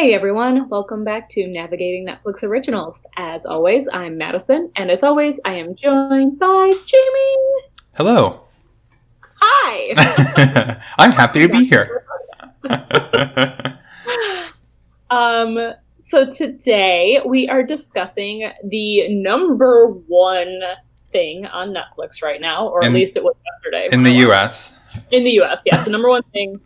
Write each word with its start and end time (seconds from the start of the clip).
Hey 0.00 0.14
everyone, 0.14 0.66
welcome 0.70 1.04
back 1.04 1.28
to 1.32 1.46
Navigating 1.46 2.06
Netflix 2.06 2.42
Originals. 2.42 3.04
As 3.18 3.44
always, 3.44 3.86
I'm 3.92 4.16
Madison, 4.16 4.72
and 4.74 4.90
as 4.90 5.02
always, 5.02 5.38
I 5.44 5.56
am 5.56 5.74
joined 5.74 6.38
by 6.38 6.72
Jamie. 6.86 7.36
Hello. 7.98 8.40
Hi. 9.42 10.80
I'm 10.98 11.12
happy 11.12 11.46
to 11.46 11.52
be 11.52 11.66
here. 11.66 12.06
um, 15.10 15.74
so 15.96 16.30
today 16.30 17.20
we 17.26 17.50
are 17.50 17.62
discussing 17.62 18.50
the 18.70 19.14
number 19.14 19.88
one 20.08 20.62
thing 21.12 21.44
on 21.44 21.74
Netflix 21.74 22.22
right 22.22 22.40
now, 22.40 22.68
or 22.68 22.80
In- 22.80 22.86
at 22.86 22.94
least 22.94 23.18
it 23.18 23.22
was 23.22 23.36
yesterday. 23.44 23.94
In 23.94 24.02
the 24.02 24.12
US. 24.30 24.82
in 25.10 25.24
the 25.24 25.42
US, 25.42 25.60
yes, 25.66 25.84
the 25.84 25.90
number 25.90 26.08
one 26.08 26.22
thing 26.32 26.58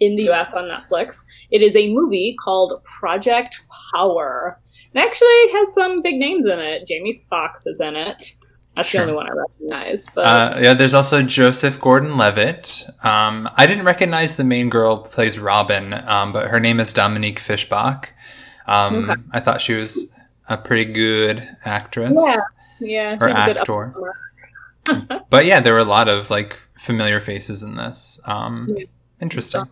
in 0.00 0.16
the 0.16 0.30
US 0.30 0.52
on 0.54 0.64
Netflix. 0.64 1.24
It 1.50 1.62
is 1.62 1.74
a 1.76 1.92
movie 1.92 2.36
called 2.42 2.82
Project 2.84 3.62
Power. 3.94 4.58
It 4.94 4.98
actually 4.98 5.52
has 5.58 5.72
some 5.74 6.02
big 6.02 6.16
names 6.16 6.46
in 6.46 6.58
it. 6.58 6.86
Jamie 6.86 7.22
Foxx 7.30 7.66
is 7.66 7.80
in 7.80 7.96
it. 7.96 8.32
That's 8.76 8.88
Sure. 8.88 9.04
the 9.04 9.12
only 9.12 9.16
one 9.16 9.26
I 9.28 9.32
recognized. 9.34 10.10
But 10.14 10.24
Uh, 10.26 10.58
yeah, 10.60 10.74
there's 10.74 10.94
also 10.94 11.22
Joseph 11.22 11.80
Gordon 11.80 12.16
Levitt. 12.16 12.84
Um, 13.02 13.48
I 13.56 13.66
didn't 13.66 13.84
recognize 13.84 14.36
the 14.36 14.44
main 14.44 14.68
girl 14.68 14.98
plays 15.02 15.38
Robin, 15.38 15.92
um, 16.06 16.32
but 16.32 16.48
her 16.48 16.60
name 16.60 16.78
is 16.80 16.92
Dominique 16.92 17.38
Fishback. 17.40 18.14
Um, 18.66 19.10
Okay. 19.10 19.20
I 19.32 19.40
thought 19.40 19.60
she 19.60 19.74
was 19.74 20.14
a 20.48 20.56
pretty 20.56 20.90
good 20.92 21.46
actress. 21.64 22.12
Yeah. 22.80 23.12
yeah, 23.12 23.18
Or 23.20 23.28
actor. 23.46 23.92
But 25.30 25.44
yeah, 25.46 25.60
there 25.60 25.74
were 25.74 25.78
a 25.80 25.84
lot 25.84 26.08
of 26.08 26.30
like 26.30 26.56
familiar 26.78 27.20
faces 27.20 27.62
in 27.62 27.76
this. 27.76 28.20
Um, 28.26 28.68
Yeah. 28.76 28.84
interesting. 29.20 29.64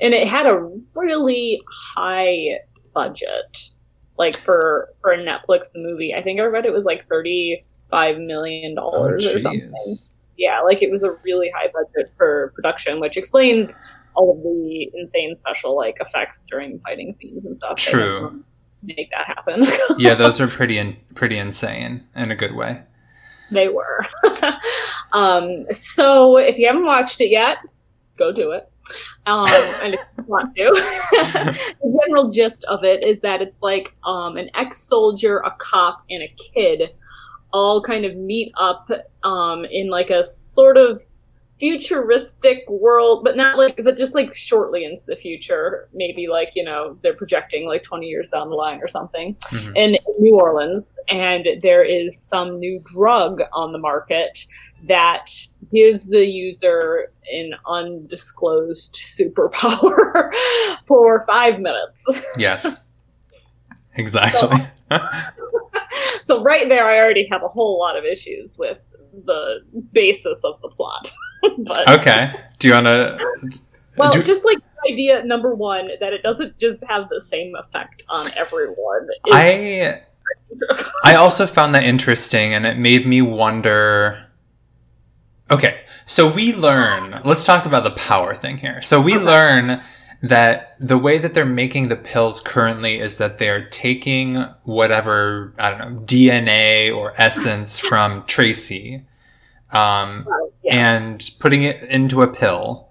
And 0.00 0.14
it 0.14 0.26
had 0.26 0.46
a 0.46 0.68
really 0.94 1.62
high 1.70 2.58
budget, 2.94 3.70
like 4.18 4.36
for 4.36 4.88
for 5.00 5.12
a 5.12 5.18
Netflix 5.18 5.70
movie. 5.74 6.14
I 6.14 6.22
think 6.22 6.40
I 6.40 6.44
read 6.44 6.66
it 6.66 6.72
was 6.72 6.84
like 6.84 7.06
35 7.08 8.18
million 8.18 8.74
dollars 8.74 9.26
or 9.26 9.40
something. 9.40 9.72
yeah, 10.36 10.60
like 10.60 10.82
it 10.82 10.90
was 10.90 11.02
a 11.02 11.12
really 11.24 11.50
high 11.54 11.68
budget 11.72 12.10
for 12.16 12.52
production, 12.54 13.00
which 13.00 13.16
explains 13.16 13.76
all 14.14 14.36
of 14.36 14.42
the 14.42 14.90
insane 14.94 15.36
special 15.36 15.76
like 15.76 15.96
effects 16.00 16.42
during 16.48 16.78
fighting 16.80 17.14
scenes 17.14 17.44
and 17.44 17.56
stuff. 17.56 17.76
True. 17.76 18.44
Make 18.82 19.10
that 19.12 19.26
happen. 19.26 19.66
yeah, 19.98 20.14
those 20.14 20.40
are 20.40 20.48
pretty 20.48 20.76
in, 20.76 20.96
pretty 21.14 21.38
insane 21.38 22.04
in 22.16 22.30
a 22.32 22.36
good 22.36 22.54
way. 22.56 22.82
they 23.52 23.68
were. 23.68 24.00
um, 25.12 25.66
so 25.70 26.36
if 26.36 26.58
you 26.58 26.66
haven't 26.66 26.84
watched 26.84 27.20
it 27.20 27.30
yet, 27.30 27.58
go 28.18 28.32
do 28.32 28.50
it. 28.50 28.71
Um, 29.26 29.46
and 29.82 29.94
if 29.94 30.00
you 30.18 30.24
want 30.24 30.54
to, 30.56 30.70
the 31.82 32.00
general 32.04 32.28
gist 32.28 32.64
of 32.64 32.84
it 32.84 33.02
is 33.04 33.20
that 33.20 33.40
it's 33.40 33.62
like 33.62 33.94
um, 34.04 34.36
an 34.36 34.50
ex-soldier, 34.54 35.38
a 35.38 35.50
cop, 35.58 36.02
and 36.10 36.22
a 36.22 36.34
kid 36.52 36.90
all 37.52 37.82
kind 37.82 38.04
of 38.04 38.16
meet 38.16 38.52
up 38.58 38.90
um, 39.24 39.64
in 39.66 39.88
like 39.90 40.10
a 40.10 40.24
sort 40.24 40.76
of 40.76 41.02
futuristic 41.58 42.68
world, 42.68 43.22
but 43.22 43.36
not 43.36 43.56
like, 43.56 43.78
but 43.84 43.96
just 43.96 44.14
like 44.16 44.34
shortly 44.34 44.84
into 44.84 45.02
the 45.06 45.14
future. 45.14 45.88
Maybe 45.92 46.26
like 46.26 46.50
you 46.56 46.64
know 46.64 46.98
they're 47.02 47.14
projecting 47.14 47.66
like 47.68 47.82
twenty 47.82 48.06
years 48.08 48.28
down 48.28 48.48
the 48.50 48.56
line 48.56 48.80
or 48.82 48.88
something 48.88 49.34
Mhm. 49.50 49.76
in 49.76 49.96
New 50.18 50.34
Orleans, 50.34 50.98
and 51.08 51.46
there 51.62 51.84
is 51.84 52.16
some 52.18 52.58
new 52.58 52.82
drug 52.92 53.42
on 53.52 53.72
the 53.72 53.78
market 53.78 54.44
that 54.82 55.30
gives 55.72 56.08
the 56.08 56.26
user 56.26 57.12
an 57.32 57.52
undisclosed 57.66 58.94
superpower 58.94 60.32
for 60.86 61.24
five 61.26 61.60
minutes. 61.60 62.06
Yes. 62.38 62.88
Exactly. 63.96 64.56
so 66.22 66.42
right 66.42 66.66
there, 66.66 66.86
I 66.86 66.96
already 66.96 67.28
have 67.30 67.42
a 67.42 67.48
whole 67.48 67.78
lot 67.78 67.94
of 67.94 68.06
issues 68.06 68.56
with 68.56 68.78
the 69.26 69.60
basis 69.92 70.40
of 70.44 70.58
the 70.62 70.68
plot. 70.68 71.12
but 71.58 72.00
okay. 72.00 72.32
Do 72.58 72.68
you 72.68 72.72
want 72.74 72.86
to? 72.86 73.18
well, 73.98 74.12
do- 74.12 74.22
just 74.22 74.46
like 74.46 74.56
idea 74.90 75.22
number 75.24 75.54
one 75.54 75.90
that 76.00 76.12
it 76.12 76.22
doesn't 76.22 76.58
just 76.58 76.82
have 76.84 77.08
the 77.08 77.20
same 77.20 77.54
effect 77.56 78.02
on 78.08 78.26
everyone. 78.36 79.08
I 79.26 80.00
I 81.04 81.14
also 81.16 81.46
found 81.46 81.74
that 81.74 81.84
interesting, 81.84 82.54
and 82.54 82.66
it 82.66 82.78
made 82.78 83.06
me 83.06 83.22
wonder. 83.22 84.26
Okay, 85.52 85.80
so 86.06 86.32
we 86.32 86.54
learn. 86.54 87.20
Let's 87.24 87.44
talk 87.44 87.66
about 87.66 87.84
the 87.84 87.90
power 87.90 88.34
thing 88.34 88.56
here. 88.58 88.80
So 88.80 89.00
we 89.00 89.14
Okay. 89.16 89.24
learn 89.24 89.82
that 90.22 90.74
the 90.80 90.96
way 90.96 91.18
that 91.18 91.34
they're 91.34 91.44
making 91.44 91.88
the 91.88 91.96
pills 91.96 92.40
currently 92.40 92.98
is 93.00 93.18
that 93.18 93.36
they're 93.38 93.64
taking 93.68 94.46
whatever 94.64 95.52
I 95.58 95.70
don't 95.70 95.78
know 95.80 96.00
DNA 96.06 96.90
or 96.96 97.12
essence 97.18 97.78
from 97.88 98.24
Tracy, 98.26 99.02
um, 99.72 100.26
yeah. 100.64 100.74
and 100.96 101.30
putting 101.38 101.64
it 101.64 101.82
into 101.84 102.22
a 102.22 102.28
pill. 102.28 102.88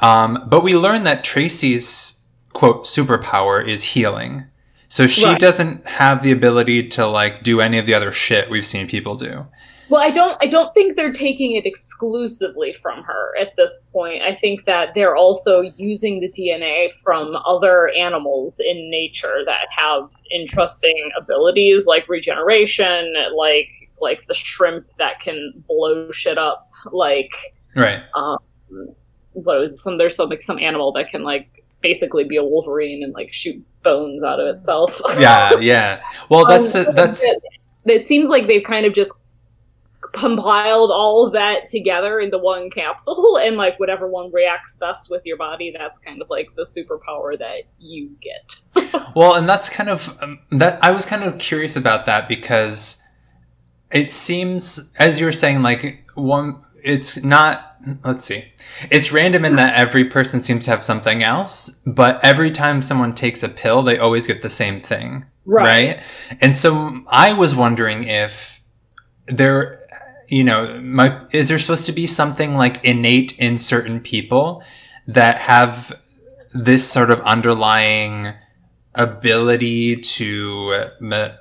Um, 0.00 0.44
but 0.48 0.64
we 0.64 0.72
learn 0.74 1.04
that 1.04 1.22
Tracy's 1.22 2.24
quote 2.54 2.84
superpower 2.86 3.64
is 3.64 3.82
healing. 3.94 4.44
So 4.88 5.06
she 5.06 5.26
Right. 5.26 5.38
doesn't 5.38 5.86
have 5.88 6.22
the 6.22 6.32
ability 6.32 6.88
to 6.90 7.06
like 7.06 7.42
do 7.44 7.60
any 7.60 7.78
of 7.78 7.86
the 7.86 7.94
other 7.94 8.10
shit 8.12 8.50
we've 8.50 8.66
seen 8.66 8.86
people 8.88 9.14
do. 9.16 9.46
Well, 9.94 10.02
I 10.02 10.10
don't. 10.10 10.36
I 10.40 10.48
don't 10.48 10.74
think 10.74 10.96
they're 10.96 11.12
taking 11.12 11.52
it 11.54 11.64
exclusively 11.64 12.72
from 12.72 13.04
her 13.04 13.32
at 13.40 13.54
this 13.54 13.84
point. 13.92 14.24
I 14.24 14.34
think 14.34 14.64
that 14.64 14.92
they're 14.92 15.14
also 15.14 15.60
using 15.76 16.18
the 16.18 16.28
DNA 16.32 16.92
from 17.00 17.36
other 17.46 17.90
animals 17.90 18.58
in 18.58 18.90
nature 18.90 19.44
that 19.46 19.68
have 19.70 20.10
interesting 20.32 21.12
abilities, 21.16 21.86
like 21.86 22.08
regeneration, 22.08 23.14
like 23.36 23.70
like 24.00 24.26
the 24.26 24.34
shrimp 24.34 24.88
that 24.98 25.20
can 25.20 25.62
blow 25.68 26.10
shit 26.10 26.38
up, 26.38 26.68
like 26.90 27.30
Right. 27.76 28.02
um, 28.16 28.38
what 29.34 29.60
was 29.60 29.74
it? 29.74 29.76
some? 29.76 29.96
There's 29.96 30.16
some 30.16 30.28
like 30.28 30.42
some 30.42 30.58
animal 30.58 30.90
that 30.94 31.08
can 31.08 31.22
like 31.22 31.64
basically 31.82 32.24
be 32.24 32.34
a 32.34 32.42
Wolverine 32.42 33.04
and 33.04 33.12
like 33.14 33.32
shoot 33.32 33.64
bones 33.84 34.24
out 34.24 34.40
of 34.40 34.56
itself. 34.56 35.00
Yeah, 35.20 35.52
yeah. 35.60 36.02
Well, 36.30 36.46
that's 36.46 36.74
Um, 36.88 36.96
that's 36.96 37.22
it, 37.22 37.40
it 37.84 38.08
seems 38.08 38.28
like 38.28 38.48
they've 38.48 38.64
kind 38.64 38.86
of 38.86 38.92
just 38.92 39.12
compiled 40.14 40.90
all 40.90 41.26
of 41.26 41.32
that 41.32 41.66
together 41.66 42.20
into 42.20 42.38
one 42.38 42.70
capsule 42.70 43.36
and 43.42 43.56
like 43.56 43.78
whatever 43.78 44.08
one 44.08 44.32
reacts 44.32 44.76
best 44.76 45.10
with 45.10 45.22
your 45.24 45.36
body 45.36 45.74
that's 45.76 45.98
kind 45.98 46.22
of 46.22 46.30
like 46.30 46.48
the 46.54 46.62
superpower 46.64 47.38
that 47.38 47.64
you 47.78 48.10
get 48.20 48.54
well, 49.14 49.34
and 49.34 49.48
that's 49.48 49.68
kind 49.68 49.88
of 49.88 50.16
um, 50.22 50.40
that. 50.50 50.82
I 50.82 50.90
was 50.90 51.06
kind 51.06 51.22
of 51.22 51.38
curious 51.38 51.76
about 51.76 52.06
that 52.06 52.28
because 52.28 53.02
it 53.90 54.10
seems, 54.10 54.92
as 54.98 55.20
you 55.20 55.26
were 55.26 55.32
saying, 55.32 55.62
like 55.62 56.04
one. 56.14 56.62
It's 56.82 57.24
not. 57.24 57.76
Let's 58.04 58.24
see. 58.24 58.44
It's 58.90 59.12
random 59.12 59.44
in 59.44 59.56
that 59.56 59.74
every 59.74 60.04
person 60.04 60.40
seems 60.40 60.64
to 60.66 60.70
have 60.70 60.84
something 60.84 61.22
else, 61.22 61.82
but 61.86 62.22
every 62.22 62.50
time 62.50 62.82
someone 62.82 63.14
takes 63.14 63.42
a 63.42 63.48
pill, 63.48 63.82
they 63.82 63.98
always 63.98 64.26
get 64.26 64.42
the 64.42 64.50
same 64.50 64.78
thing. 64.78 65.26
right? 65.64 66.36
And 66.40 66.56
so 66.56 67.02
I 67.08 67.32
was 67.34 67.54
wondering 67.54 68.04
if 68.04 68.62
there, 69.26 69.86
you 70.28 70.44
know, 70.44 70.80
my, 70.80 71.20
is 71.32 71.48
there 71.48 71.58
supposed 71.58 71.86
to 71.86 71.92
be 71.92 72.06
something 72.06 72.54
like 72.54 72.84
innate 72.84 73.38
in 73.38 73.58
certain 73.58 74.00
people 74.00 74.62
that 75.06 75.38
have 75.40 75.92
this 76.52 76.88
sort 76.88 77.10
of 77.10 77.20
underlying 77.22 78.32
ability 78.94 79.96
to, 79.96 80.86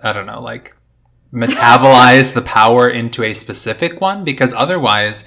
I 0.03 0.13
don't 0.13 0.25
know, 0.25 0.41
like 0.41 0.75
metabolize 1.33 2.33
the 2.33 2.41
power 2.41 2.89
into 2.89 3.23
a 3.23 3.33
specific 3.33 4.01
one? 4.01 4.23
Because 4.23 4.53
otherwise, 4.53 5.25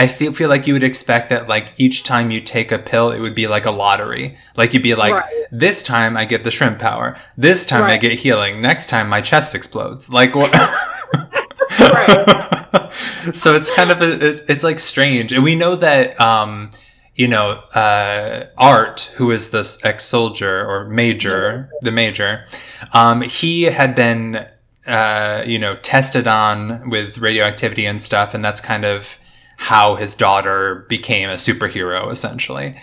I 0.00 0.06
feel 0.06 0.32
feel 0.32 0.48
like 0.48 0.68
you 0.68 0.74
would 0.74 0.84
expect 0.84 1.28
that 1.30 1.48
like 1.48 1.72
each 1.76 2.04
time 2.04 2.30
you 2.30 2.40
take 2.40 2.70
a 2.70 2.78
pill, 2.78 3.10
it 3.10 3.20
would 3.20 3.34
be 3.34 3.48
like 3.48 3.66
a 3.66 3.72
lottery. 3.72 4.36
Like 4.56 4.72
you'd 4.72 4.82
be 4.84 4.94
like, 4.94 5.14
Right. 5.14 5.44
this 5.50 5.82
time 5.82 6.16
I 6.16 6.24
get 6.24 6.44
the 6.44 6.52
shrimp 6.52 6.78
power. 6.78 7.16
This 7.36 7.64
time 7.64 7.82
I 7.82 7.96
get 7.96 8.12
healing. 8.12 8.60
Next 8.60 8.88
time 8.88 9.08
my 9.08 9.20
chest 9.20 9.56
explodes. 9.56 10.12
Like 10.12 10.36
what? 10.36 10.52
so 13.32 13.54
it's 13.54 13.74
kind 13.74 13.90
of 13.90 14.00
a, 14.00 14.28
it's, 14.28 14.42
it's 14.42 14.64
like 14.64 14.78
strange, 14.78 15.32
and 15.32 15.44
we 15.44 15.54
know 15.54 15.74
that 15.74 16.18
um, 16.20 16.70
you 17.14 17.28
know 17.28 17.62
uh, 17.74 18.46
Art, 18.56 19.12
who 19.16 19.30
is 19.30 19.50
this 19.50 19.84
ex-soldier 19.84 20.66
or 20.66 20.86
major, 20.86 21.70
the 21.82 21.92
major, 21.92 22.44
um, 22.92 23.20
he 23.22 23.64
had 23.64 23.94
been 23.94 24.46
uh, 24.86 25.44
you 25.46 25.58
know 25.58 25.76
tested 25.76 26.26
on 26.26 26.88
with 26.90 27.18
radioactivity 27.18 27.86
and 27.86 28.02
stuff, 28.02 28.34
and 28.34 28.44
that's 28.44 28.60
kind 28.60 28.84
of 28.84 29.18
how 29.58 29.96
his 29.96 30.14
daughter 30.14 30.86
became 30.88 31.28
a 31.28 31.34
superhero 31.34 32.10
essentially. 32.10 32.76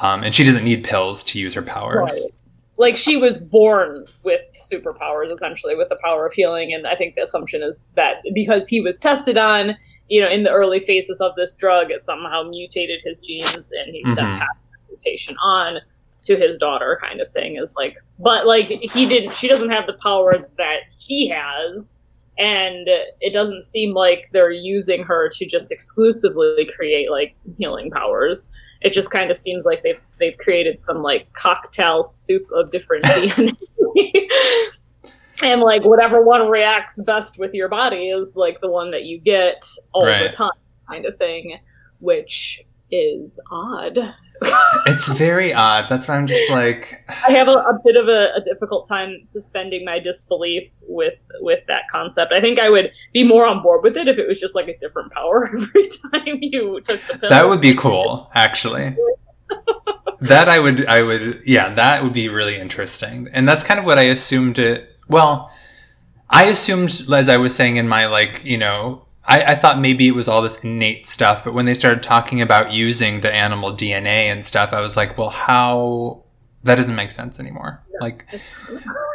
Um, 0.00 0.22
and 0.24 0.34
she 0.34 0.42
doesn't 0.44 0.64
need 0.64 0.84
pills 0.84 1.22
to 1.24 1.38
use 1.38 1.54
her 1.54 1.62
powers. 1.62 2.36
Like 2.82 2.96
she 2.96 3.16
was 3.16 3.38
born 3.38 4.06
with 4.24 4.40
superpowers 4.70 5.32
essentially 5.32 5.76
with 5.76 5.88
the 5.88 5.98
power 6.02 6.26
of 6.26 6.32
healing 6.32 6.72
and 6.74 6.84
i 6.86 6.94
think 6.96 7.14
the 7.14 7.22
assumption 7.22 7.62
is 7.62 7.74
that 7.94 8.16
because 8.34 8.68
he 8.68 8.80
was 8.80 8.98
tested 8.98 9.36
on 9.38 9.76
you 10.08 10.20
know 10.20 10.28
in 10.28 10.42
the 10.42 10.50
early 10.50 10.80
phases 10.80 11.20
of 11.20 11.30
this 11.36 11.54
drug 11.54 11.90
it 11.92 12.02
somehow 12.02 12.42
mutated 12.42 13.00
his 13.04 13.18
genes 13.20 13.70
and 13.78 13.94
he 13.94 14.02
Mhm. 14.04 14.16
passed 14.16 14.58
the 14.80 14.96
mutation 14.96 15.36
on 15.44 15.80
to 16.22 16.36
his 16.36 16.58
daughter 16.58 16.98
kind 17.00 17.20
of 17.20 17.28
thing 17.28 17.56
is 17.56 17.72
like 17.76 17.94
but 18.18 18.46
like 18.48 18.68
he 18.94 19.06
didn't 19.06 19.32
she 19.36 19.46
doesn't 19.46 19.70
have 19.70 19.86
the 19.86 19.98
power 20.08 20.32
that 20.58 20.80
he 20.98 21.28
has 21.28 21.92
and 22.38 22.88
it 23.20 23.32
doesn't 23.32 23.62
seem 23.62 23.92
like 23.94 24.28
they're 24.32 24.50
using 24.50 25.02
her 25.04 25.28
to 25.28 25.46
just 25.46 25.70
exclusively 25.70 26.68
create 26.76 27.10
like 27.12 27.34
healing 27.58 27.90
powers 27.92 28.50
it 28.84 28.92
just 28.92 29.10
kind 29.10 29.30
of 29.30 29.36
seems 29.36 29.64
like 29.64 29.82
they've 29.82 30.00
they've 30.18 30.36
created 30.38 30.80
some 30.80 31.02
like 31.02 31.32
cocktail 31.32 32.02
soup 32.02 32.46
of 32.54 32.70
different 32.72 33.04
DNA. 33.04 33.56
and 35.42 35.60
like 35.60 35.84
whatever 35.84 36.22
one 36.22 36.48
reacts 36.48 37.00
best 37.02 37.38
with 37.38 37.52
your 37.54 37.68
body 37.68 38.04
is 38.10 38.30
like 38.34 38.60
the 38.60 38.70
one 38.70 38.90
that 38.90 39.04
you 39.04 39.18
get 39.18 39.66
all 39.92 40.06
Right. 40.06 40.30
the 40.30 40.36
time 40.36 40.50
kind 40.88 41.06
of 41.06 41.16
thing 41.16 41.58
which 42.00 42.60
is 42.90 43.40
odd 43.50 43.98
It's 44.86 45.06
very 45.08 45.52
odd. 45.54 45.86
That's 45.88 46.08
why 46.08 46.16
I'm 46.16 46.26
just 46.26 46.50
like, 46.50 47.04
i 47.26 47.30
have 47.30 47.48
a, 47.48 47.52
a 47.52 47.78
bit 47.84 47.96
of 47.96 48.08
a, 48.08 48.34
a 48.34 48.40
difficult 48.44 48.88
time 48.88 49.20
suspending 49.24 49.84
my 49.84 49.98
disbelief 49.98 50.68
with 50.82 51.20
with 51.40 51.60
that 51.68 51.82
concept 51.90 52.32
i 52.32 52.40
think 52.40 52.58
i 52.58 52.68
would 52.68 52.90
be 53.12 53.22
more 53.22 53.46
on 53.46 53.62
board 53.62 53.82
with 53.82 53.96
it 53.96 54.08
if 54.08 54.18
it 54.18 54.26
was 54.26 54.40
just 54.40 54.54
like 54.54 54.68
a 54.68 54.76
different 54.78 55.12
power 55.12 55.46
every 55.54 55.88
time 55.88 56.38
you 56.40 56.80
took 56.80 57.00
the 57.00 57.18
pill 57.18 57.28
that 57.28 57.48
would 57.48 57.60
be 57.60 57.74
cool, 57.74 58.30
actually. 58.34 58.96
that 60.20 60.48
I 60.48 60.58
would, 60.58 60.86
I 60.86 61.02
would, 61.02 61.42
yeah, 61.44 61.74
that 61.74 62.02
would 62.02 62.12
be 62.12 62.28
really 62.28 62.56
interesting. 62.56 63.28
And 63.32 63.46
that's 63.46 63.62
kind 63.62 63.80
of 63.80 63.86
what 63.86 63.98
I 63.98 64.02
assumed 64.02 64.58
it. 64.58 64.90
Well, 65.08 65.50
I 66.30 66.44
assumed, 66.44 67.02
as 67.12 67.28
I 67.28 67.36
was 67.36 67.54
saying 67.54 67.76
in 67.76 67.88
my 67.88 68.06
like, 68.06 68.44
you 68.44 68.58
know, 68.58 69.06
I, 69.24 69.42
I 69.44 69.54
thought 69.54 69.78
maybe 69.78 70.08
it 70.08 70.14
was 70.14 70.28
all 70.28 70.42
this 70.42 70.62
innate 70.64 71.06
stuff, 71.06 71.44
but 71.44 71.54
when 71.54 71.64
they 71.64 71.74
started 71.74 72.02
talking 72.02 72.42
about 72.42 72.72
using 72.72 73.20
the 73.20 73.32
animal 73.32 73.70
DNA 73.72 74.26
and 74.26 74.44
stuff, 74.44 74.72
I 74.72 74.80
was 74.80 74.96
like, 74.96 75.16
well, 75.16 75.30
how? 75.30 76.24
That 76.64 76.76
doesn't 76.76 76.94
make 76.94 77.10
sense 77.10 77.40
anymore. 77.40 77.82
Like, 78.00 78.28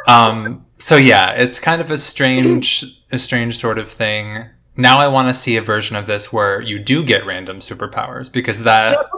um, 0.06 0.66
so 0.78 0.96
yeah, 0.96 1.32
it's 1.32 1.58
kind 1.58 1.80
of 1.80 1.90
a 1.90 1.96
strange, 1.96 2.84
a 3.10 3.18
strange 3.18 3.56
sort 3.56 3.78
of 3.78 3.88
thing. 3.88 4.44
Now 4.76 4.98
I 4.98 5.08
want 5.08 5.28
to 5.28 5.34
see 5.34 5.56
a 5.56 5.62
version 5.62 5.96
of 5.96 6.06
this 6.06 6.32
where 6.32 6.60
you 6.60 6.78
do 6.78 7.02
get 7.02 7.24
random 7.26 7.58
superpowers 7.58 8.32
because 8.32 8.62
that 8.64 8.92
that. 8.92 9.08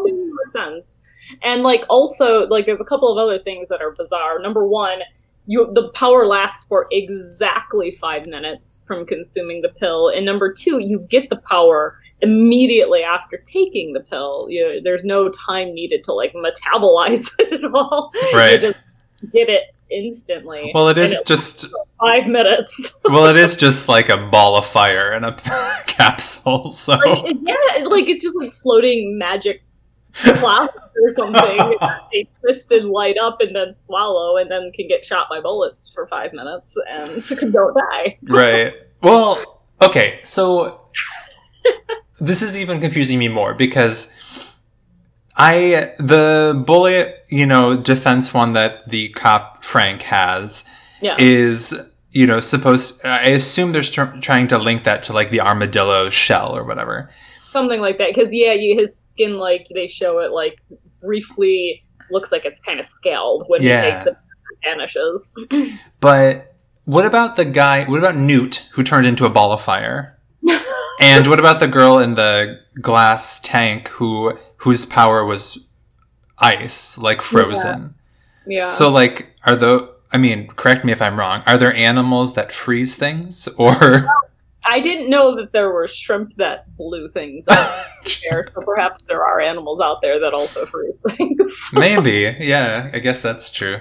And 1.43 1.63
like 1.63 1.85
also 1.89 2.47
like 2.49 2.67
there's 2.67 2.81
a 2.81 2.85
couple 2.85 3.11
of 3.11 3.19
other 3.19 3.39
things 3.39 3.69
that 3.69 3.81
are 3.81 3.91
bizarre. 3.93 4.39
Number 4.41 4.67
one, 4.67 5.01
you 5.51 5.69
the 5.75 5.89
power 5.95 6.27
lasts 6.27 6.65
for 6.65 6.87
exactly 6.93 7.91
five 7.91 8.25
minutes 8.27 8.85
from 8.87 9.05
consuming 9.05 9.63
the 9.63 9.69
pill, 9.69 10.09
and 10.09 10.25
number 10.25 10.53
two, 10.53 10.79
you 10.79 11.01
get 11.11 11.29
the 11.29 11.41
power 11.49 11.99
immediately 12.23 13.03
after 13.03 13.39
taking 13.47 13.93
the 13.93 14.01
pill. 14.01 14.47
You, 14.49 14.81
there's 14.85 15.03
no 15.03 15.29
time 15.31 15.75
needed 15.75 16.05
to 16.05 16.13
like 16.13 16.33
metabolize 16.35 17.35
it 17.41 17.53
at 17.53 17.65
all. 17.75 18.13
Right. 18.33 18.53
You 18.63 18.69
just 18.69 18.81
get 19.33 19.49
it 19.49 19.75
instantly. 19.91 20.71
well, 20.73 20.89
it 20.89 20.97
is 20.97 21.15
And 21.15 21.27
just 21.27 21.67
five 21.99 22.29
minutes. 22.29 22.97
well, 23.07 23.27
it 23.27 23.35
is 23.35 23.57
just 23.57 23.89
like 23.89 24.09
a 24.09 24.29
ball 24.29 24.57
of 24.57 24.65
fire 24.65 25.13
in 25.15 25.25
a 25.25 25.33
capsule. 25.89 26.71
So 26.71 26.95
like, 26.95 27.37
yeah, 27.41 27.85
like 27.87 28.09
it's 28.09 28.23
just 28.23 28.37
like 28.37 28.53
floating 28.53 29.19
magic 29.19 29.65
clouds 30.13 30.73
or 31.03 31.11
something 31.11 31.77
they 32.13 32.29
twist 32.41 32.73
and 32.73 32.91
light 32.91 33.17
up 33.19 33.41
and 33.41 33.55
then 33.55 33.73
swallow 33.73 34.37
and 34.37 34.51
then 34.51 34.71
can 34.75 34.89
get 34.89 35.05
shot 35.05 35.27
by 35.31 35.41
bullets 35.41 35.89
for 35.89 36.07
five 36.07 36.33
minutes 36.33 36.77
and 36.89 37.53
don't 37.53 37.75
die. 37.75 38.19
right. 38.29 38.75
Well, 39.03 39.63
okay, 39.81 40.19
so 40.23 40.81
this 42.21 42.43
is 42.43 42.59
even 42.59 42.81
confusing 42.81 43.19
me 43.19 43.29
more 43.29 43.55
because 43.55 44.61
I 45.37 45.95
the 45.99 46.63
bullet, 46.67 47.25
you 47.31 47.47
know, 47.47 47.77
defense 47.81 48.35
one 48.35 48.53
that 48.55 48.89
the 48.89 49.09
cop 49.11 49.65
Frank 49.65 50.03
has 50.03 50.69
Yeah. 51.01 51.17
is 51.19 51.87
you 52.13 52.27
know 52.27 52.41
supposed. 52.41 53.05
I 53.07 53.29
assume 53.29 53.73
they're 53.73 53.83
tr- 53.83 54.19
trying 54.21 54.49
to 54.49 54.59
link 54.59 54.85
that 54.85 55.03
to 55.05 55.13
like 55.13 55.31
the 55.31 55.41
armadillo 55.41 56.11
shell 56.11 56.57
or 56.59 56.65
whatever. 56.65 57.09
something 57.39 57.81
like 57.81 57.99
that. 57.99 58.09
Because 58.15 58.33
yeah, 58.33 58.53
you, 58.53 58.77
his 58.79 59.01
skin 59.21 59.39
like 59.39 59.67
they 59.75 59.87
show 59.87 60.19
it 60.21 60.33
like 60.33 60.59
briefly 61.01 61.83
looks 62.11 62.33
like 62.33 62.45
it's 62.45 62.61
kind 62.61 62.81
of 62.81 62.87
scaled 62.87 63.45
when 63.49 63.63
Yeah. 63.63 63.85
he 63.85 63.91
takes 63.91 64.07
it 64.07 64.17
vanishes. 64.65 65.33
But 66.01 66.55
what 66.85 67.05
about 67.07 67.37
the 67.37 67.45
guy? 67.45 67.85
What 67.85 67.99
about 67.99 68.17
Newt, 68.17 68.69
who 68.73 68.83
turned 68.83 69.07
into 69.07 69.27
a 69.27 69.31
ball 69.31 69.53
of 69.53 69.61
fire? 69.61 70.19
and 71.01 71.27
what 71.27 71.39
about 71.39 71.61
the 71.61 71.69
girl 71.69 71.99
in 71.99 72.15
the 72.15 72.59
glass 72.81 73.39
tank 73.41 73.89
who 73.89 74.37
whose 74.57 74.87
power 74.87 75.25
was 75.25 75.67
ice, 76.39 76.99
like 76.99 77.21
frozen? 77.21 77.95
Yeah. 78.47 78.65
So, 78.65 78.91
like, 78.91 79.29
are 79.45 79.57
the 79.57 79.91
I 80.13 80.19
mean, 80.19 80.49
correct 80.49 80.85
me 80.85 80.91
if 80.93 81.01
I'm 81.03 81.19
wrong. 81.19 81.43
Are 81.47 81.59
there 81.59 81.73
animals 81.75 82.33
that 82.35 82.51
freeze 82.51 82.97
things, 82.97 83.47
or 83.59 84.07
I 84.67 84.81
didn't 84.81 85.09
know 85.09 85.35
that 85.37 85.53
there 85.53 85.71
were 85.73 85.89
shrimp 85.89 86.35
that 86.37 86.75
blew 86.77 87.09
things 87.09 87.47
up 87.49 87.85
there, 88.31 88.47
so 88.55 88.61
perhaps 88.63 89.03
there 89.09 89.25
are 89.25 89.41
animals 89.41 89.81
out 89.81 90.03
there 90.03 90.21
that 90.21 90.35
also 90.35 90.67
freeze 90.67 90.95
things. 91.17 91.71
maybe? 91.73 92.37
Yeah, 92.41 92.91
I 92.93 92.99
guess 92.99 93.23
that's 93.23 93.51
true. 93.51 93.81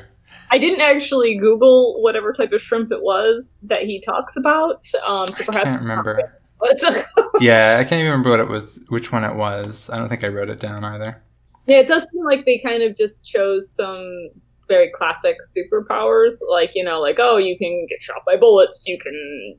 I 0.52 0.58
didn't 0.58 0.81
actually 0.81 1.38
Google 1.38 2.02
whatever 2.02 2.34
type 2.34 2.52
of 2.54 2.62
shrimp 2.62 2.92
it 2.92 3.02
was 3.04 3.54
that 3.64 3.84
he 3.84 4.02
talks 4.02 4.36
about. 4.36 4.84
Um, 5.06 5.28
so 5.28 5.44
perhaps 5.46 5.58
I 5.58 5.64
can't 5.64 5.81
remember. 5.81 6.34
Yeah, 7.40 7.78
I 7.80 7.84
can't 7.86 8.02
even 8.02 8.12
remember 8.12 8.31
what 8.31 8.42
it 8.42 8.50
was, 8.50 8.86
which 8.90 9.14
one 9.14 9.24
it 9.24 9.36
was. 9.36 9.90
I 9.94 9.98
don't 9.98 10.10
think 10.10 10.26
I 10.26 10.28
wrote 10.28 10.50
it 10.50 10.60
down 10.60 10.84
either. 10.84 11.22
yeah, 11.68 11.78
it 11.78 11.88
does 11.88 12.02
seem 12.12 12.26
like 12.26 12.46
they 12.46 12.58
kind 12.58 12.84
of 12.84 12.98
just 12.98 13.24
chose 13.24 13.74
some 13.74 14.30
very 14.68 14.92
classic 14.94 15.38
superpowers, 15.56 16.34
like 16.50 16.72
you 16.76 16.84
know, 16.84 17.00
like 17.00 17.16
oh, 17.20 17.38
you 17.38 17.58
can 17.58 17.86
get 17.88 18.02
shot 18.02 18.24
by 18.26 18.36
bullets, 18.36 18.84
you 18.88 18.98
can 19.00 19.14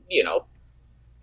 you 0.09 0.23
know 0.23 0.45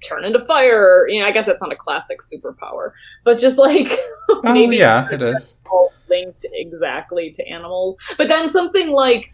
turn 0.07 0.25
into 0.25 0.39
fire. 0.41 1.07
You 1.09 1.21
know, 1.21 1.27
I 1.27 1.31
guess 1.31 1.47
that's 1.47 1.61
not 1.61 1.73
a 1.73 1.77
classic 1.77 2.21
superpower, 2.23 2.93
but 3.25 3.39
just 3.39 3.59
like 3.59 3.89
Oh, 4.31 4.41
maybe 4.45 4.77
yeah, 4.77 5.09
it 5.13 5.23
is. 5.23 5.63
all 5.71 5.93
linked 6.09 6.45
exactly 6.53 7.31
to 7.33 7.47
animals. 7.49 7.97
But 8.17 8.29
then 8.29 8.51
something 8.51 8.91
like 8.91 9.33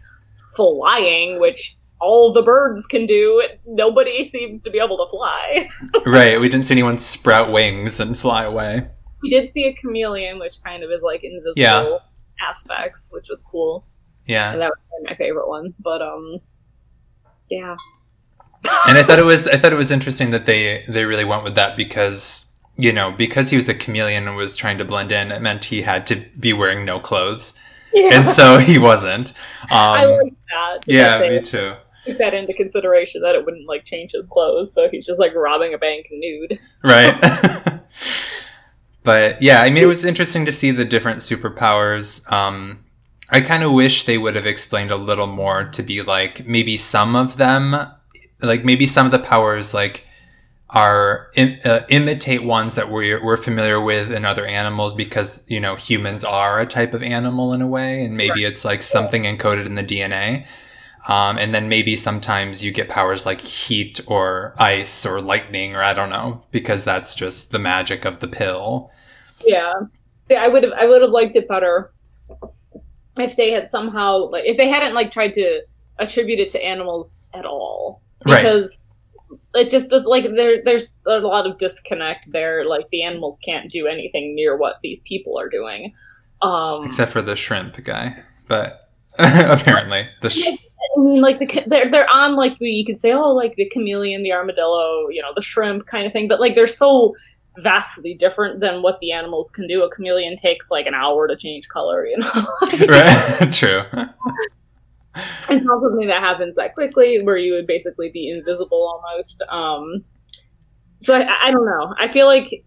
flying, 0.55 1.39
which 1.39 1.75
all 2.01 2.31
the 2.33 2.41
birds 2.41 2.85
can 2.85 3.05
do, 3.05 3.41
nobody 3.65 4.25
seems 4.25 4.61
to 4.63 4.69
be 4.69 4.79
able 4.79 4.97
to 5.05 5.09
fly. 5.09 5.69
Right, 6.05 6.39
we 6.39 6.49
didn't 6.49 6.65
see 6.67 6.73
anyone 6.73 6.99
sprout 6.99 7.51
wings 7.51 7.99
and 7.99 8.17
fly 8.17 8.43
away. 8.43 8.87
We 9.21 9.29
did 9.29 9.49
see 9.49 9.65
a 9.65 9.73
chameleon, 9.73 10.39
which 10.39 10.61
kind 10.63 10.83
of 10.83 10.91
is 10.91 11.01
like 11.01 11.23
invisible 11.23 11.53
Yeah. 11.55 11.97
aspects, 12.41 13.09
which 13.11 13.27
was 13.29 13.41
cool. 13.41 13.85
Yeah. 14.27 14.51
And 14.53 14.61
that 14.61 14.69
was 14.69 15.03
my 15.09 15.15
favorite 15.15 15.47
one. 15.47 15.73
But 15.79 16.01
um 16.01 16.39
yeah. 17.49 17.75
And 18.87 18.97
I 18.97 19.03
thought 19.03 19.19
it 19.19 19.25
was 19.25 19.47
I 19.47 19.57
thought 19.57 19.73
it 19.73 19.77
was 19.77 19.91
interesting 19.91 20.31
that 20.31 20.45
they 20.45 20.83
they 20.87 21.05
really 21.05 21.25
went 21.25 21.43
with 21.43 21.55
that 21.55 21.75
because 21.77 22.53
you 22.77 22.91
know 22.93 23.11
because 23.11 23.49
he 23.49 23.55
was 23.55 23.69
a 23.69 23.73
chameleon 23.73 24.27
and 24.27 24.35
was 24.37 24.55
trying 24.55 24.77
to 24.79 24.85
blend 24.85 25.11
in, 25.11 25.31
it 25.31 25.41
meant 25.41 25.65
he 25.65 25.81
had 25.81 26.05
to 26.07 26.15
be 26.39 26.53
wearing 26.53 26.85
no 26.85 26.99
clothes, 26.99 27.59
Yeah. 27.93 28.11
and 28.13 28.27
so 28.29 28.57
he 28.57 28.77
wasn't. 28.77 29.31
Um, 29.63 29.69
I 29.71 30.05
like 30.05 30.33
that. 30.51 30.79
yeah, 30.87 31.19
me 31.21 31.41
too. 31.41 31.73
took 32.05 32.17
that 32.17 32.33
into 32.33 32.53
consideration 32.53 33.21
that 33.23 33.33
it 33.35 33.45
wouldn't 33.45 33.67
like 33.67 33.85
change 33.85 34.11
his 34.11 34.25
clothes, 34.25 34.73
so 34.73 34.89
he's 34.89 35.05
just 35.05 35.19
like 35.19 35.33
robbing 35.35 35.73
a 35.73 35.77
bank 35.77 36.07
nude. 36.11 36.59
Right. 36.83 37.15
but 39.03 39.41
yeah, 39.41 39.61
I 39.61 39.69
mean, 39.69 39.83
it 39.83 39.87
was 39.87 40.03
interesting 40.05 40.45
to 40.45 40.51
see 40.51 40.71
the 40.71 40.85
different 40.85 41.19
superpowers. 41.19 42.29
Um, 42.31 42.83
I 43.29 43.41
kind 43.41 43.63
of 43.63 43.71
wish 43.71 44.05
they 44.05 44.17
would 44.17 44.35
have 44.35 44.45
explained 44.45 44.91
a 44.91 44.95
little 44.97 45.27
more 45.27 45.63
to 45.65 45.81
be 45.83 46.01
like 46.01 46.45
maybe 46.47 46.77
some 46.77 47.15
of 47.15 47.37
them, 47.37 47.75
like 48.45 48.63
maybe 48.63 48.85
some 48.87 49.05
of 49.05 49.11
the 49.11 49.19
powers 49.19 49.73
like 49.73 50.05
are 50.69 51.27
Im- 51.35 51.59
uh, 51.63 51.81
imitate 51.89 52.43
ones 52.43 52.75
that 52.75 52.89
we're, 52.91 53.23
we're 53.23 53.37
familiar 53.37 53.79
with 53.79 54.11
in 54.11 54.25
other 54.25 54.45
animals 54.45 54.93
because 54.93 55.43
you 55.47 55.59
know 55.59 55.75
humans 55.75 56.23
are 56.23 56.59
a 56.59 56.65
type 56.65 56.93
of 56.93 57.03
animal 57.03 57.53
in 57.53 57.61
a 57.61 57.67
way 57.67 58.03
and 58.03 58.17
maybe 58.17 58.43
it's 58.43 58.65
like 58.65 58.81
something 58.81 59.23
encoded 59.23 59.65
in 59.67 59.75
the 59.75 59.83
dna 59.83 60.45
um, 61.07 61.37
and 61.37 61.53
then 61.53 61.69
maybe 61.69 61.95
sometimes 61.95 62.63
you 62.63 62.71
get 62.71 62.89
powers 62.89 63.25
like 63.27 63.39
heat 63.41 63.99
or 64.07 64.55
ice 64.57 65.05
or 65.05 65.21
lightning 65.21 65.75
or 65.75 65.83
i 65.83 65.93
don't 65.93 66.09
know 66.09 66.43
because 66.51 66.83
that's 66.83 67.13
just 67.13 67.51
the 67.51 67.59
magic 67.59 68.03
of 68.05 68.19
the 68.19 68.27
pill 68.27 68.91
Yeah. 69.45 69.73
See, 70.23 70.35
I 70.35 70.47
would 70.47 70.63
have 70.63 70.73
I 70.73 70.87
would 70.87 71.03
have 71.03 71.11
liked 71.11 71.35
it 71.35 71.47
better 71.47 71.93
if 73.19 73.35
they 73.35 73.51
had 73.51 73.69
somehow 73.69 74.29
like 74.29 74.45
if 74.45 74.57
they 74.57 74.67
hadn't 74.67 74.95
like 74.95 75.11
tried 75.11 75.33
to 75.33 75.61
attribute 75.99 76.39
it 76.39 76.51
to 76.51 76.65
animals 76.65 77.15
at 77.33 77.45
all. 77.45 78.01
Right. 78.25 78.43
Because 78.43 78.77
it 79.53 79.69
just 79.69 79.89
does 79.89 80.05
like 80.05 80.25
there 80.35 80.63
there's 80.63 81.03
a 81.07 81.19
lot 81.19 81.45
of 81.45 81.57
disconnect 81.57 82.31
there. 82.31 82.65
Like 82.65 82.89
the 82.91 83.03
animals 83.03 83.37
can't 83.43 83.71
do 83.71 83.87
anything 83.87 84.35
near 84.35 84.57
what 84.57 84.77
these 84.81 84.99
people 85.01 85.37
are 85.39 85.49
doing. 85.49 85.93
Um 86.41 86.85
except 86.85 87.11
for 87.11 87.21
the 87.21 87.35
shrimp 87.35 87.81
guy 87.83 88.23
but 88.47 88.89
apparently 89.19 90.07
the 90.21 90.29
sh- 90.29 90.47
I 90.97 90.99
mean, 90.99 91.21
like 91.21 91.39
the 91.39 91.63
they're 91.67 91.89
they're 91.89 92.09
on 92.09 92.35
like 92.35 92.57
the, 92.59 92.69
you 92.69 92.85
could 92.85 92.97
say, 92.97 93.11
oh, 93.11 93.31
like 93.31 93.55
the 93.55 93.69
chameleon, 93.69 94.23
the 94.23 94.31
armadillo, 94.31 95.09
you 95.09 95.21
know, 95.21 95.31
the 95.35 95.41
shrimp 95.41 95.87
kind 95.87 96.05
of 96.05 96.13
thing. 96.13 96.27
But 96.27 96.39
like 96.39 96.55
they're 96.55 96.67
so 96.67 97.15
vastly 97.59 98.13
different 98.13 98.59
than 98.59 98.81
what 98.81 98.99
the 98.99 99.11
animals 99.11 99.49
can 99.51 99.67
do. 99.67 99.83
A 99.83 99.89
chameleon 99.89 100.37
takes 100.37 100.69
like 100.69 100.85
an 100.85 100.93
hour 100.93 101.27
to 101.27 101.35
change 101.35 101.67
color, 101.69 102.05
you 102.05 102.17
know. 102.17 102.47
right. 102.87 103.51
True. 103.51 103.81
It's 105.15 105.65
not 105.65 105.81
something 105.81 106.07
that 106.07 106.21
happens 106.21 106.55
that 106.55 106.73
quickly, 106.73 107.21
where 107.21 107.37
you 107.37 107.53
would 107.53 107.67
basically 107.67 108.09
be 108.11 108.29
invisible 108.29 109.01
almost. 109.03 109.41
Um, 109.49 110.03
so 111.01 111.17
I, 111.17 111.47
I 111.47 111.51
don't 111.51 111.65
know. 111.65 111.93
I 111.99 112.07
feel 112.07 112.25
like 112.27 112.65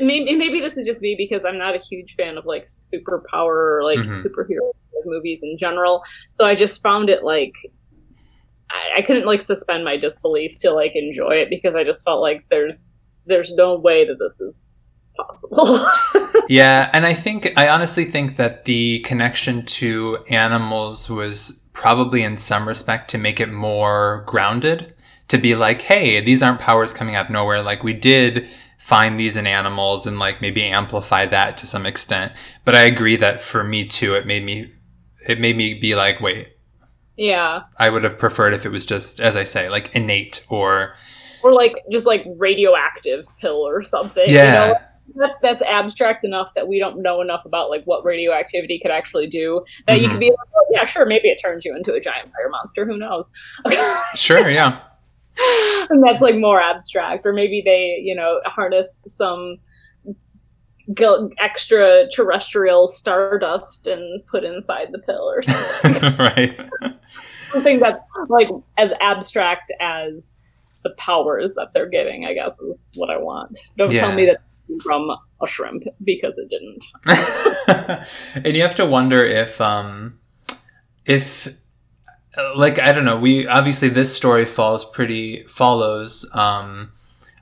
maybe 0.00 0.36
maybe 0.36 0.60
this 0.60 0.76
is 0.76 0.86
just 0.86 1.00
me 1.02 1.14
because 1.16 1.44
I'm 1.44 1.58
not 1.58 1.74
a 1.74 1.78
huge 1.78 2.14
fan 2.14 2.36
of 2.36 2.46
like 2.46 2.66
superpower 2.80 3.78
or 3.78 3.84
like 3.84 3.98
mm-hmm. 3.98 4.14
superhero 4.14 4.72
movies 5.04 5.40
in 5.42 5.56
general. 5.56 6.02
So 6.28 6.44
I 6.44 6.54
just 6.54 6.82
found 6.82 7.08
it 7.08 7.22
like 7.22 7.54
I, 8.70 8.98
I 8.98 9.02
couldn't 9.02 9.26
like 9.26 9.42
suspend 9.42 9.84
my 9.84 9.96
disbelief 9.96 10.58
to 10.60 10.72
like 10.72 10.92
enjoy 10.94 11.36
it 11.36 11.48
because 11.50 11.74
I 11.74 11.84
just 11.84 12.04
felt 12.04 12.20
like 12.20 12.44
there's 12.50 12.82
there's 13.26 13.52
no 13.52 13.76
way 13.76 14.06
that 14.06 14.18
this 14.18 14.40
is 14.40 14.64
possible. 15.16 15.86
yeah, 16.48 16.90
and 16.92 17.06
I 17.06 17.14
think 17.14 17.52
I 17.56 17.68
honestly 17.68 18.04
think 18.04 18.36
that 18.36 18.64
the 18.64 19.00
connection 19.00 19.64
to 19.66 20.18
animals 20.30 21.10
was 21.10 21.64
probably 21.72 22.22
in 22.22 22.36
some 22.36 22.66
respect 22.66 23.10
to 23.10 23.18
make 23.18 23.40
it 23.40 23.50
more 23.50 24.24
grounded 24.26 24.94
to 25.28 25.38
be 25.38 25.54
like, 25.54 25.82
hey, 25.82 26.20
these 26.20 26.42
aren't 26.42 26.60
powers 26.60 26.92
coming 26.92 27.14
out 27.14 27.26
of 27.26 27.30
nowhere. 27.30 27.62
Like 27.62 27.82
we 27.82 27.92
did 27.92 28.48
find 28.78 29.18
these 29.18 29.36
in 29.36 29.46
animals 29.46 30.06
and 30.06 30.18
like 30.18 30.40
maybe 30.40 30.62
amplify 30.62 31.26
that 31.26 31.56
to 31.58 31.66
some 31.66 31.86
extent. 31.86 32.32
But 32.64 32.74
I 32.74 32.82
agree 32.82 33.16
that 33.16 33.40
for 33.40 33.64
me 33.64 33.84
too, 33.84 34.14
it 34.14 34.26
made 34.26 34.44
me 34.44 34.72
it 35.26 35.40
made 35.40 35.56
me 35.56 35.74
be 35.74 35.94
like, 35.94 36.20
wait. 36.20 36.48
Yeah. 37.16 37.62
I 37.78 37.90
would 37.90 38.04
have 38.04 38.18
preferred 38.18 38.54
if 38.54 38.64
it 38.64 38.68
was 38.68 38.84
just, 38.84 39.20
as 39.20 39.36
I 39.36 39.44
say, 39.44 39.68
like 39.68 39.94
innate 39.94 40.46
or 40.50 40.94
or 41.42 41.52
like 41.52 41.74
just 41.90 42.06
like 42.06 42.24
radioactive 42.36 43.26
pill 43.40 43.66
or 43.66 43.82
something. 43.82 44.28
Yeah. 44.28 44.66
You 44.66 44.72
know? 44.72 44.78
That's 45.14 45.38
that's 45.40 45.62
abstract 45.62 46.24
enough 46.24 46.52
that 46.54 46.68
we 46.68 46.78
don't 46.78 47.00
know 47.00 47.20
enough 47.20 47.44
about 47.44 47.70
like 47.70 47.84
what 47.84 48.04
radioactivity 48.04 48.78
could 48.80 48.90
actually 48.90 49.26
do. 49.26 49.64
That 49.86 49.94
mm-hmm. 49.94 50.02
you 50.02 50.10
could 50.10 50.20
be 50.20 50.30
like, 50.30 50.48
oh, 50.56 50.66
yeah, 50.70 50.84
sure, 50.84 51.06
maybe 51.06 51.28
it 51.28 51.40
turns 51.42 51.64
you 51.64 51.74
into 51.74 51.94
a 51.94 52.00
giant 52.00 52.32
fire 52.32 52.50
monster. 52.50 52.84
Who 52.84 52.98
knows? 52.98 53.28
sure, 54.14 54.48
yeah. 54.48 54.80
and 55.90 56.02
that's 56.04 56.20
like 56.20 56.36
more 56.36 56.60
abstract, 56.60 57.24
or 57.24 57.32
maybe 57.32 57.62
they, 57.64 58.00
you 58.02 58.14
know, 58.14 58.40
harnessed 58.46 59.08
some 59.08 59.58
extra 61.38 62.08
terrestrial 62.10 62.86
stardust 62.86 63.86
and 63.86 64.24
put 64.26 64.44
inside 64.44 64.88
the 64.92 64.98
pill 64.98 65.22
or 65.22 65.42
something. 65.42 66.16
right. 66.18 66.70
something 67.52 67.80
that's 67.80 67.98
like 68.28 68.48
as 68.78 68.92
abstract 69.00 69.72
as 69.80 70.32
the 70.82 70.90
powers 70.98 71.54
that 71.54 71.68
they're 71.74 71.88
giving, 71.88 72.24
I 72.24 72.34
guess, 72.34 72.58
is 72.60 72.86
what 72.94 73.10
I 73.10 73.18
want. 73.18 73.58
Don't 73.76 73.90
yeah. 73.90 74.02
tell 74.02 74.14
me 74.14 74.26
that 74.26 74.40
from 74.82 75.10
a 75.42 75.46
shrimp 75.46 75.84
because 76.02 76.34
it 76.38 76.48
didn't. 76.48 76.84
and 78.44 78.56
you 78.56 78.62
have 78.62 78.74
to 78.76 78.86
wonder 78.86 79.24
if, 79.24 79.60
um, 79.60 80.18
if, 81.04 81.48
like, 82.56 82.78
I 82.78 82.92
don't 82.92 83.04
know, 83.04 83.18
we 83.18 83.46
obviously 83.46 83.88
this 83.88 84.14
story 84.14 84.44
falls 84.44 84.84
pretty, 84.84 85.44
follows, 85.44 86.28
um, 86.34 86.92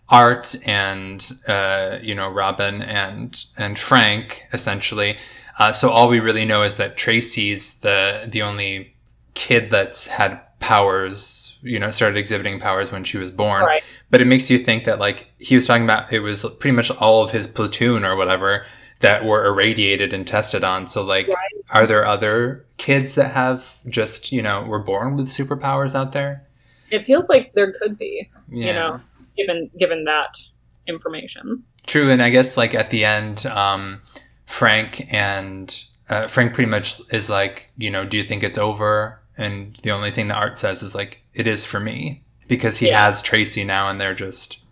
Art 0.09 0.55
and 0.67 1.27
uh, 1.49 1.99
you 2.03 2.15
know 2.15 2.29
Robin 2.29 2.83
and 2.83 3.43
and 3.57 3.79
Frank 3.79 4.47
essentially. 4.53 5.17
Uh, 5.59 5.73
so 5.73 5.91
all 5.91 6.09
we 6.09 6.21
really 6.21 6.45
know 6.45 6.63
is 6.63 6.77
that 6.77 6.97
Tracy's 6.97 7.81
the 7.81 8.29
the 8.31 8.43
only 8.43 8.95
kid 9.35 9.71
that's 9.71 10.07
had 10.07 10.41
powers, 10.65 11.59
you 11.63 11.79
know, 11.79 11.91
started 11.91 12.17
exhibiting 12.17 12.59
powers 12.59 12.91
when 12.91 13.05
she 13.05 13.19
was 13.19 13.31
born. 13.31 13.65
Right. 13.65 13.83
But 14.11 14.21
it 14.21 14.27
makes 14.27 14.51
you 14.51 14.59
think 14.59 14.85
that 14.85 14.99
like 14.99 15.27
he 15.39 15.55
was 15.55 15.67
talking 15.67 15.85
about 15.85 16.13
it 16.13 16.21
was 16.21 16.45
pretty 16.59 16.75
much 16.75 16.91
all 16.91 17.23
of 17.23 17.31
his 17.31 17.47
platoon 17.47 18.05
or 18.05 18.17
whatever 18.17 18.65
that 19.01 19.25
were 19.25 19.45
irradiated 19.45 20.13
and 20.13 20.27
tested 20.27 20.65
on. 20.65 20.87
So 20.87 21.05
like 21.05 21.29
right. 21.29 21.37
are 21.71 21.87
there 21.87 22.07
other 22.07 22.65
kids 22.79 23.15
that 23.17 23.33
have 23.33 23.79
just, 23.89 24.33
you 24.33 24.41
know, 24.41 24.63
were 24.63 24.79
born 24.79 25.17
with 25.17 25.27
superpowers 25.27 25.95
out 25.95 26.13
there? 26.13 26.43
It 26.91 27.05
feels 27.05 27.29
like 27.29 27.53
there 27.53 27.73
could 27.73 27.99
be. 27.99 28.29
Yeah. 28.49 28.67
You 28.67 28.73
know 28.73 29.01
given 29.37 29.71
given 29.79 30.05
that 30.05 30.39
information. 30.87 31.63
True, 31.87 32.11
and 32.11 32.23
I 32.23 32.31
guess 32.31 32.57
like 32.57 32.75
at 32.75 32.91
the 32.91 33.05
end, 33.05 33.47
um, 33.47 34.01
Frank 34.47 35.13
and 35.13 35.85
uh, 36.09 36.27
Frank 36.27 36.55
pretty 36.55 36.71
much 36.71 37.01
is 37.13 37.29
like, 37.29 37.73
you 37.77 37.91
know, 37.91 38.05
do 38.05 38.17
you 38.17 38.23
think 38.23 38.43
it's 38.43 38.59
over? 38.59 39.21
And 39.37 39.77
the 39.83 39.91
only 39.91 40.11
thing 40.11 40.29
that 40.29 40.37
Art 40.37 40.59
says 40.59 40.83
is 40.83 40.95
like, 40.95 41.21
it 41.35 41.47
is 41.47 41.65
for 41.65 41.81
me 41.81 42.23
because 42.49 42.79
he 42.79 42.89
yeah. 42.89 43.05
has 43.05 43.23
Tracy 43.23 43.65
now, 43.65 43.89
and 43.89 44.01
they're 44.01 44.15
just, 44.15 44.63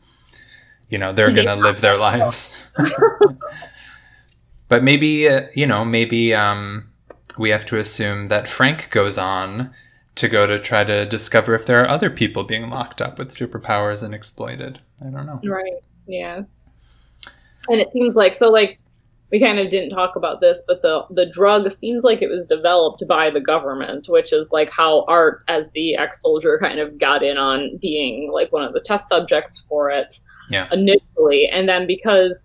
you 0.88 0.98
know, 0.98 1.12
they're 1.12 1.32
gonna 1.32 1.56
live 1.56 1.80
their 1.80 1.96
lives. 1.96 2.70
but 4.68 4.82
maybe, 4.82 5.28
uh, 5.28 5.46
you 5.54 5.66
know, 5.66 5.84
maybe 5.84 6.34
um, 6.34 6.90
we 7.38 7.50
have 7.50 7.66
to 7.66 7.78
assume 7.78 8.28
that 8.28 8.46
Frank 8.46 8.90
goes 8.90 9.18
on 9.18 9.72
to 10.14 10.28
go 10.28 10.46
to 10.46 10.58
try 10.58 10.84
to 10.84 11.06
discover 11.06 11.54
if 11.54 11.66
there 11.66 11.82
are 11.82 11.88
other 11.88 12.10
people 12.10 12.44
being 12.44 12.68
locked 12.68 13.00
up 13.00 13.18
with 13.18 13.28
superpowers 13.28 14.04
and 14.04 14.14
exploited. 14.14 14.80
I 15.00 15.10
don't 15.10 15.26
know. 15.26 15.40
Right. 15.44 15.72
Yeah. 16.06 16.42
And 17.68 17.80
it 17.80 17.92
seems 17.92 18.14
like 18.14 18.34
so 18.34 18.50
like 18.50 18.78
we 19.32 19.40
kind 19.40 19.58
of 19.58 19.70
didn't 19.70 19.90
talk 19.90 20.14
about 20.14 20.40
this, 20.40 20.62
but 20.68 20.82
the 20.82 21.04
the 21.10 21.26
drug 21.26 21.70
seems 21.72 22.04
like 22.04 22.20
it 22.20 22.28
was 22.28 22.46
developed 22.46 23.02
by 23.08 23.30
the 23.30 23.40
government, 23.40 24.06
which 24.08 24.30
is 24.32 24.52
like 24.52 24.70
how 24.70 25.06
Art, 25.08 25.42
as 25.48 25.70
the 25.70 25.96
ex 25.96 26.20
soldier, 26.20 26.58
kind 26.60 26.78
of 26.78 26.98
got 26.98 27.22
in 27.22 27.38
on 27.38 27.78
being 27.80 28.30
like 28.30 28.52
one 28.52 28.62
of 28.62 28.74
the 28.74 28.80
test 28.80 29.08
subjects 29.08 29.64
for 29.66 29.90
it 29.90 30.14
yeah. 30.50 30.68
initially, 30.70 31.48
and 31.50 31.66
then 31.66 31.86
because 31.86 32.38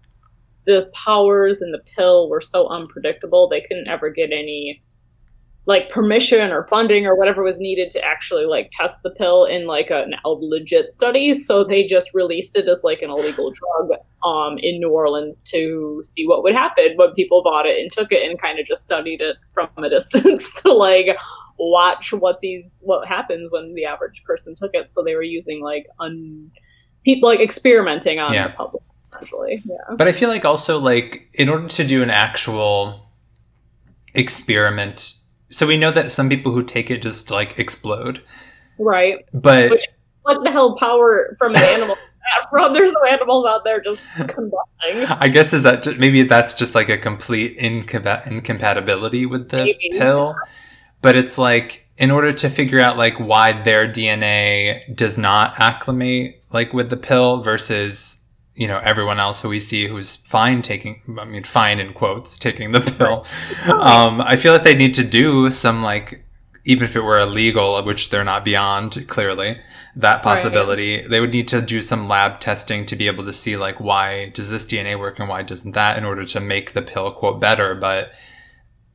the 0.65 0.89
powers 0.93 1.61
and 1.61 1.73
the 1.73 1.83
pill 1.95 2.29
were 2.29 2.41
so 2.41 2.67
unpredictable, 2.67 3.49
they 3.49 3.61
couldn't 3.61 3.87
ever 3.87 4.09
get 4.09 4.31
any 4.31 4.81
like 5.67 5.89
permission 5.89 6.51
or 6.53 6.65
funding 6.67 7.05
or 7.05 7.13
whatever 7.13 7.43
was 7.43 7.59
needed 7.59 7.89
to 7.91 8.01
actually 8.01 8.45
like 8.45 8.69
test 8.71 9.03
the 9.03 9.09
pill 9.09 9.43
in 9.43 9.67
like 9.67 9.89
a, 9.89 10.07
a 10.23 10.29
legit 10.29 10.91
study. 10.91 11.33
So 11.33 11.65
they 11.65 11.83
just 11.83 12.13
released 12.13 12.55
it 12.55 12.69
as 12.69 12.79
like 12.85 13.01
an 13.01 13.09
illegal 13.09 13.51
drug 13.51 13.99
um, 14.23 14.57
in 14.59 14.79
New 14.79 14.91
Orleans 14.91 15.41
to 15.41 16.01
see 16.05 16.25
what 16.25 16.41
would 16.41 16.53
happen 16.53 16.93
when 16.95 17.13
people 17.15 17.43
bought 17.43 17.65
it 17.65 17.77
and 17.79 17.91
took 17.91 18.13
it 18.13 18.27
and 18.27 18.41
kind 18.41 18.59
of 18.59 18.65
just 18.65 18.85
studied 18.85 19.19
it 19.19 19.35
from 19.53 19.67
a 19.77 19.89
distance 19.89 20.61
to 20.61 20.71
like 20.71 21.07
watch 21.59 22.13
what 22.13 22.39
these 22.39 22.79
what 22.79 23.05
happens 23.05 23.51
when 23.51 23.73
the 23.73 23.83
average 23.83 24.23
person 24.25 24.55
took 24.55 24.71
it. 24.73 24.89
So 24.89 25.03
they 25.03 25.15
were 25.15 25.21
using 25.21 25.61
like 25.61 25.85
un 25.99 26.49
people 27.03 27.27
like 27.27 27.41
experimenting 27.41 28.19
on 28.19 28.33
yeah. 28.33 28.47
the 28.47 28.53
public 28.53 28.83
essentially. 29.11 29.61
Yeah. 29.65 29.95
But 29.97 30.07
I 30.07 30.13
feel 30.13 30.29
like 30.29 30.45
also 30.45 30.79
like 30.79 31.27
in 31.33 31.49
order 31.49 31.67
to 31.67 31.83
do 31.85 32.01
an 32.03 32.09
actual 32.09 33.01
experiment 34.13 35.26
so 35.49 35.67
we 35.67 35.77
know 35.77 35.91
that 35.91 36.11
some 36.11 36.29
people 36.29 36.51
who 36.51 36.63
take 36.63 36.91
it 36.91 37.01
just 37.01 37.31
like 37.31 37.57
explode. 37.59 38.21
Right. 38.77 39.25
But 39.33 39.71
Which, 39.71 39.85
what 40.23 40.43
the 40.43 40.51
hell 40.51 40.75
power 40.75 41.35
from 41.37 41.53
an 41.53 41.61
animal? 41.61 41.95
from 42.49 42.73
there's 42.73 42.91
no 42.91 43.03
animals 43.09 43.45
out 43.45 43.63
there 43.63 43.81
just 43.81 44.05
combusting. 44.17 44.51
I 45.19 45.27
guess 45.29 45.53
is 45.53 45.63
that 45.63 45.83
just, 45.83 45.97
maybe 45.97 46.23
that's 46.23 46.53
just 46.53 46.75
like 46.75 46.89
a 46.89 46.97
complete 46.97 47.57
incompa- 47.59 48.27
incompatibility 48.27 49.25
with 49.25 49.49
the 49.49 49.65
maybe. 49.65 49.89
pill. 49.91 50.35
But 51.01 51.15
it's 51.15 51.37
like 51.37 51.87
in 51.97 52.11
order 52.11 52.31
to 52.33 52.49
figure 52.49 52.79
out 52.79 52.97
like 52.97 53.19
why 53.19 53.61
their 53.61 53.87
DNA 53.87 54.95
does 54.95 55.17
not 55.17 55.59
acclimate 55.59 56.43
like 56.51 56.73
with 56.73 56.89
the 56.89 56.97
pill 56.97 57.41
versus 57.41 58.26
you 58.57 58.67
know 58.67 58.79
everyone 58.83 59.19
else 59.19 59.41
who 59.41 59.49
we 59.49 59.59
see 59.59 59.87
who's 59.87 60.15
fine 60.17 60.61
taking 60.61 61.01
i 61.19 61.25
mean 61.25 61.43
fine 61.43 61.79
in 61.79 61.93
quotes 61.93 62.37
taking 62.37 62.71
the 62.71 62.81
pill. 62.81 63.25
Um, 63.71 64.21
i 64.21 64.35
feel 64.35 64.53
like 64.53 64.63
they 64.63 64.75
need 64.75 64.93
to 64.95 65.03
do 65.03 65.49
some 65.49 65.83
like 65.83 66.23
even 66.65 66.83
if 66.83 66.95
it 66.95 67.01
were 67.01 67.19
illegal 67.19 67.81
which 67.83 68.09
they're 68.09 68.23
not 68.23 68.43
beyond 68.43 69.07
clearly 69.07 69.57
that 69.95 70.23
possibility 70.23 71.01
right. 71.01 71.09
they 71.09 71.19
would 71.19 71.31
need 71.31 71.47
to 71.49 71.61
do 71.61 71.81
some 71.81 72.07
lab 72.07 72.39
testing 72.39 72.85
to 72.85 72.95
be 72.95 73.07
able 73.07 73.25
to 73.25 73.33
see 73.33 73.57
like 73.57 73.79
why 73.79 74.29
does 74.29 74.49
this 74.49 74.65
dna 74.65 74.99
work 74.99 75.19
and 75.19 75.29
why 75.29 75.43
doesn't 75.43 75.73
that 75.73 75.97
in 75.97 76.05
order 76.05 76.23
to 76.25 76.39
make 76.39 76.73
the 76.73 76.81
pill 76.81 77.11
quote 77.11 77.41
better. 77.41 77.75
But 77.75 78.11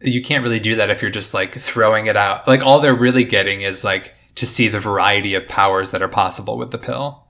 you 0.01 0.23
can't 0.23 0.43
really 0.43 0.61
do 0.61 0.77
that 0.77 0.91
if 0.91 1.03
you're 1.03 1.11
just 1.11 1.35
like 1.35 1.55
throwing 1.55 2.07
it 2.07 2.17
out. 2.17 2.47
Like 2.49 2.65
all 2.65 2.81
they're 2.81 2.95
really 2.95 3.25
getting 3.25 3.63
is 3.63 3.85
like 3.85 4.15
to 4.37 4.47
see 4.47 4.69
the 4.69 4.81
variety 4.81 5.35
of 5.35 5.47
powers 5.47 5.91
that 5.91 6.03
are 6.03 6.09
possible 6.09 6.57
with 6.57 6.71
the 6.71 6.79
pill. 6.79 7.27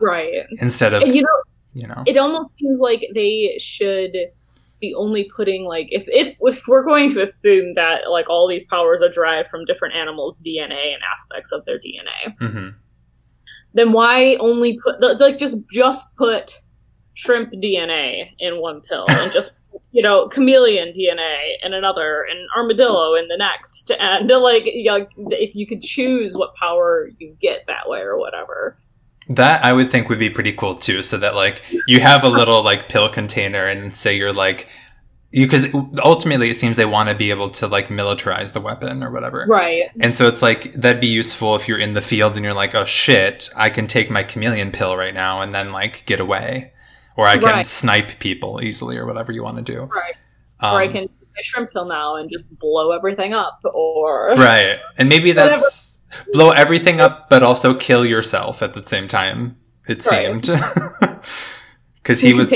Right. 0.00 0.46
Instead 0.60 0.94
of 0.94 1.06
you 1.06 1.22
know 1.22 1.42
you 1.72 1.86
know 1.86 2.02
it 2.06 2.16
almost 2.16 2.50
seems 2.58 2.78
like 2.78 3.06
they 3.14 3.56
should 3.58 4.16
be 4.80 4.94
only 4.94 5.30
putting 5.34 5.64
like 5.64 5.88
if 5.90 6.08
if 6.08 6.36
if 6.40 6.66
we're 6.66 6.84
going 6.84 7.10
to 7.10 7.20
assume 7.20 7.74
that 7.74 8.10
like 8.10 8.28
all 8.28 8.48
these 8.48 8.64
powers 8.64 9.02
are 9.02 9.10
derived 9.10 9.48
from 9.48 9.64
different 9.66 9.94
animals 9.94 10.38
dna 10.44 10.94
and 10.94 11.02
aspects 11.12 11.52
of 11.52 11.64
their 11.66 11.78
dna 11.78 12.36
mm-hmm. 12.40 12.68
then 13.74 13.92
why 13.92 14.36
only 14.40 14.78
put 14.82 15.00
like 15.20 15.36
just 15.36 15.58
just 15.70 16.14
put 16.16 16.60
shrimp 17.14 17.52
dna 17.52 18.30
in 18.38 18.60
one 18.60 18.80
pill 18.80 19.04
and 19.08 19.30
just 19.32 19.52
you 19.92 20.02
know 20.02 20.28
chameleon 20.28 20.92
dna 20.96 21.38
in 21.62 21.74
another 21.74 22.26
and 22.28 22.40
armadillo 22.56 23.14
in 23.14 23.28
the 23.28 23.36
next 23.36 23.92
and 23.92 24.28
like 24.28 24.64
you 24.64 24.84
know, 24.84 25.06
if 25.30 25.54
you 25.54 25.66
could 25.66 25.82
choose 25.82 26.34
what 26.34 26.54
power 26.54 27.10
you 27.18 27.36
get 27.40 27.64
that 27.66 27.88
way 27.88 28.00
or 28.00 28.18
whatever 28.18 28.79
That 29.30 29.64
I 29.64 29.72
would 29.72 29.88
think 29.88 30.08
would 30.08 30.18
be 30.18 30.28
pretty 30.30 30.52
cool 30.52 30.74
too. 30.74 31.02
So 31.02 31.16
that 31.18 31.34
like 31.34 31.62
you 31.86 32.00
have 32.00 32.24
a 32.24 32.28
little 32.28 32.62
like 32.62 32.88
pill 32.88 33.08
container, 33.08 33.64
and 33.64 33.94
say 33.94 34.16
you're 34.16 34.32
like 34.32 34.68
you 35.30 35.46
because 35.46 35.72
ultimately 36.02 36.50
it 36.50 36.54
seems 36.54 36.76
they 36.76 36.84
want 36.84 37.08
to 37.08 37.14
be 37.14 37.30
able 37.30 37.48
to 37.48 37.68
like 37.68 37.86
militarize 37.86 38.52
the 38.52 38.60
weapon 38.60 39.02
or 39.04 39.10
whatever. 39.12 39.46
Right. 39.48 39.84
And 40.00 40.16
so 40.16 40.26
it's 40.26 40.42
like 40.42 40.72
that'd 40.72 41.00
be 41.00 41.06
useful 41.06 41.54
if 41.54 41.68
you're 41.68 41.78
in 41.78 41.92
the 41.94 42.00
field 42.00 42.34
and 42.36 42.44
you're 42.44 42.54
like, 42.54 42.74
oh 42.74 42.84
shit, 42.84 43.48
I 43.56 43.70
can 43.70 43.86
take 43.86 44.10
my 44.10 44.24
chameleon 44.24 44.72
pill 44.72 44.96
right 44.96 45.14
now 45.14 45.40
and 45.40 45.54
then 45.54 45.70
like 45.70 46.04
get 46.06 46.18
away, 46.18 46.72
or 47.16 47.26
I 47.26 47.38
can 47.38 47.48
Right. 47.48 47.66
snipe 47.66 48.18
people 48.18 48.60
easily 48.62 48.98
or 48.98 49.06
whatever 49.06 49.30
you 49.30 49.44
want 49.44 49.64
to 49.64 49.72
do. 49.72 49.82
Right. 49.82 50.14
Um, 50.58 50.74
or 50.74 50.80
I 50.80 50.88
can 50.88 51.02
take 51.02 51.10
a 51.38 51.44
shrimp 51.44 51.70
pill 51.72 51.84
now 51.86 52.16
and 52.16 52.28
just 52.28 52.58
blow 52.58 52.90
everything 52.90 53.32
up. 53.32 53.60
Or 53.72 54.30
right, 54.36 54.76
and 54.98 55.08
maybe 55.08 55.30
that's 55.40 55.89
blow 56.32 56.50
everything 56.50 57.00
up, 57.00 57.28
but 57.30 57.42
also 57.42 57.74
kill 57.74 58.04
yourself 58.06 58.62
at 58.62 58.74
the 58.74 58.86
same 58.86 59.08
time. 59.08 59.56
It 59.88 60.04
Right. 60.10 60.44
seemed 60.44 60.48
because 62.02 62.20
he 62.20 62.32
was. 62.34 62.50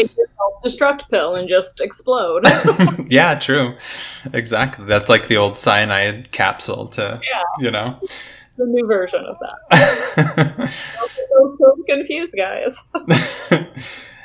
self-destruct 0.65 1.11
pill 1.11 1.35
and 1.35 1.49
just 1.49 1.81
explode. 1.81 2.45
yeah, 3.09 3.35
true. 3.39 3.75
Exactly. 4.33 4.85
That's 4.87 5.09
like 5.11 5.29
the 5.29 5.37
old 5.37 5.57
cyanide 5.59 6.31
capsule 6.33 6.87
to, 6.89 7.21
Yeah. 7.23 7.43
you 7.65 7.71
know. 7.71 7.99
the 8.57 8.67
new 8.67 8.87
version 8.87 9.25
of 9.25 9.37
that. 9.41 10.71
So, 11.37 11.57
so 11.59 11.77
confused, 11.89 12.35
guys. 12.37 12.79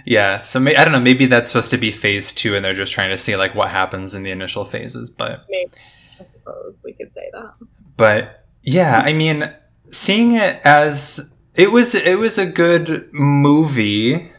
yeah. 0.05 0.41
So 0.41 0.59
may- 0.59 0.75
I 0.75 0.83
don't 0.83 0.91
know. 0.93 0.99
Maybe 0.99 1.25
that's 1.25 1.49
supposed 1.49 1.71
to 1.71 1.77
be 1.77 1.89
phase 1.91 2.31
two, 2.31 2.55
and 2.55 2.63
they're 2.63 2.75
just 2.75 2.93
trying 2.93 3.09
to 3.09 3.17
see 3.17 3.35
like 3.35 3.55
what 3.55 3.69
happens 3.71 4.13
in 4.13 4.21
the 4.21 4.29
initial 4.29 4.63
phases. 4.63 5.09
But 5.09 5.45
Maybe 5.49 5.71
I 6.19 6.25
suppose 6.33 6.79
we 6.83 6.93
could 6.93 7.11
say 7.15 7.29
that. 7.33 7.53
but 7.97 8.38
yeah, 8.73 9.01
I 9.03 9.13
mean, 9.13 9.43
seeing 9.89 10.33
it 10.33 10.59
as 10.63 11.35
it 11.55 11.71
was 11.71 11.95
it 11.95 12.17
was 12.17 12.37
a 12.37 12.45
good 12.45 13.09
movie. 13.11 14.31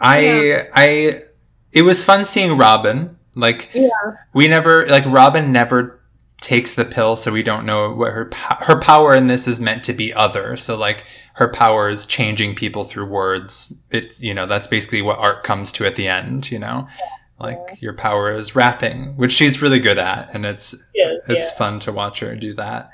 I 0.00 0.66
I 0.74 1.22
it 1.72 1.82
was 1.82 2.04
fun 2.04 2.24
seeing 2.24 2.56
Robin. 2.56 3.16
Like 3.34 3.70
Yeah. 3.74 3.88
we 4.34 4.48
never 4.48 4.86
like 4.86 5.04
Robin 5.06 5.52
never 5.52 6.00
takes 6.40 6.74
the 6.74 6.84
pill, 6.84 7.16
so 7.16 7.32
we 7.32 7.42
don't 7.42 7.66
know 7.66 7.92
what 7.92 8.12
her 8.12 8.30
her 8.60 8.80
power 8.80 9.14
in 9.14 9.26
this 9.26 9.48
is 9.48 9.60
meant 9.60 9.84
to 9.84 9.92
be 9.92 10.12
other. 10.14 10.56
So 10.56 10.76
like 10.78 11.04
her 11.34 11.48
power 11.48 11.88
is 11.88 12.06
changing 12.06 12.54
people 12.54 12.84
through 12.84 13.06
words. 13.06 13.72
It's 13.90 14.22
you 14.22 14.34
know 14.34 14.46
that's 14.46 14.66
basically 14.66 15.02
what 15.02 15.18
art 15.18 15.42
comes 15.44 15.72
to 15.72 15.86
at 15.86 15.96
the 15.96 16.08
end. 16.08 16.50
You 16.50 16.58
know, 16.58 16.86
like 17.40 17.80
your 17.80 17.94
power 17.94 18.32
is 18.32 18.54
rapping, 18.56 19.16
which 19.16 19.32
she's 19.32 19.62
really 19.62 19.80
good 19.80 19.98
at, 19.98 20.34
and 20.34 20.44
it's 20.44 20.74
it's 21.28 21.50
fun 21.52 21.80
to 21.80 21.92
watch 21.92 22.20
her 22.20 22.34
do 22.36 22.54
that. 22.54 22.90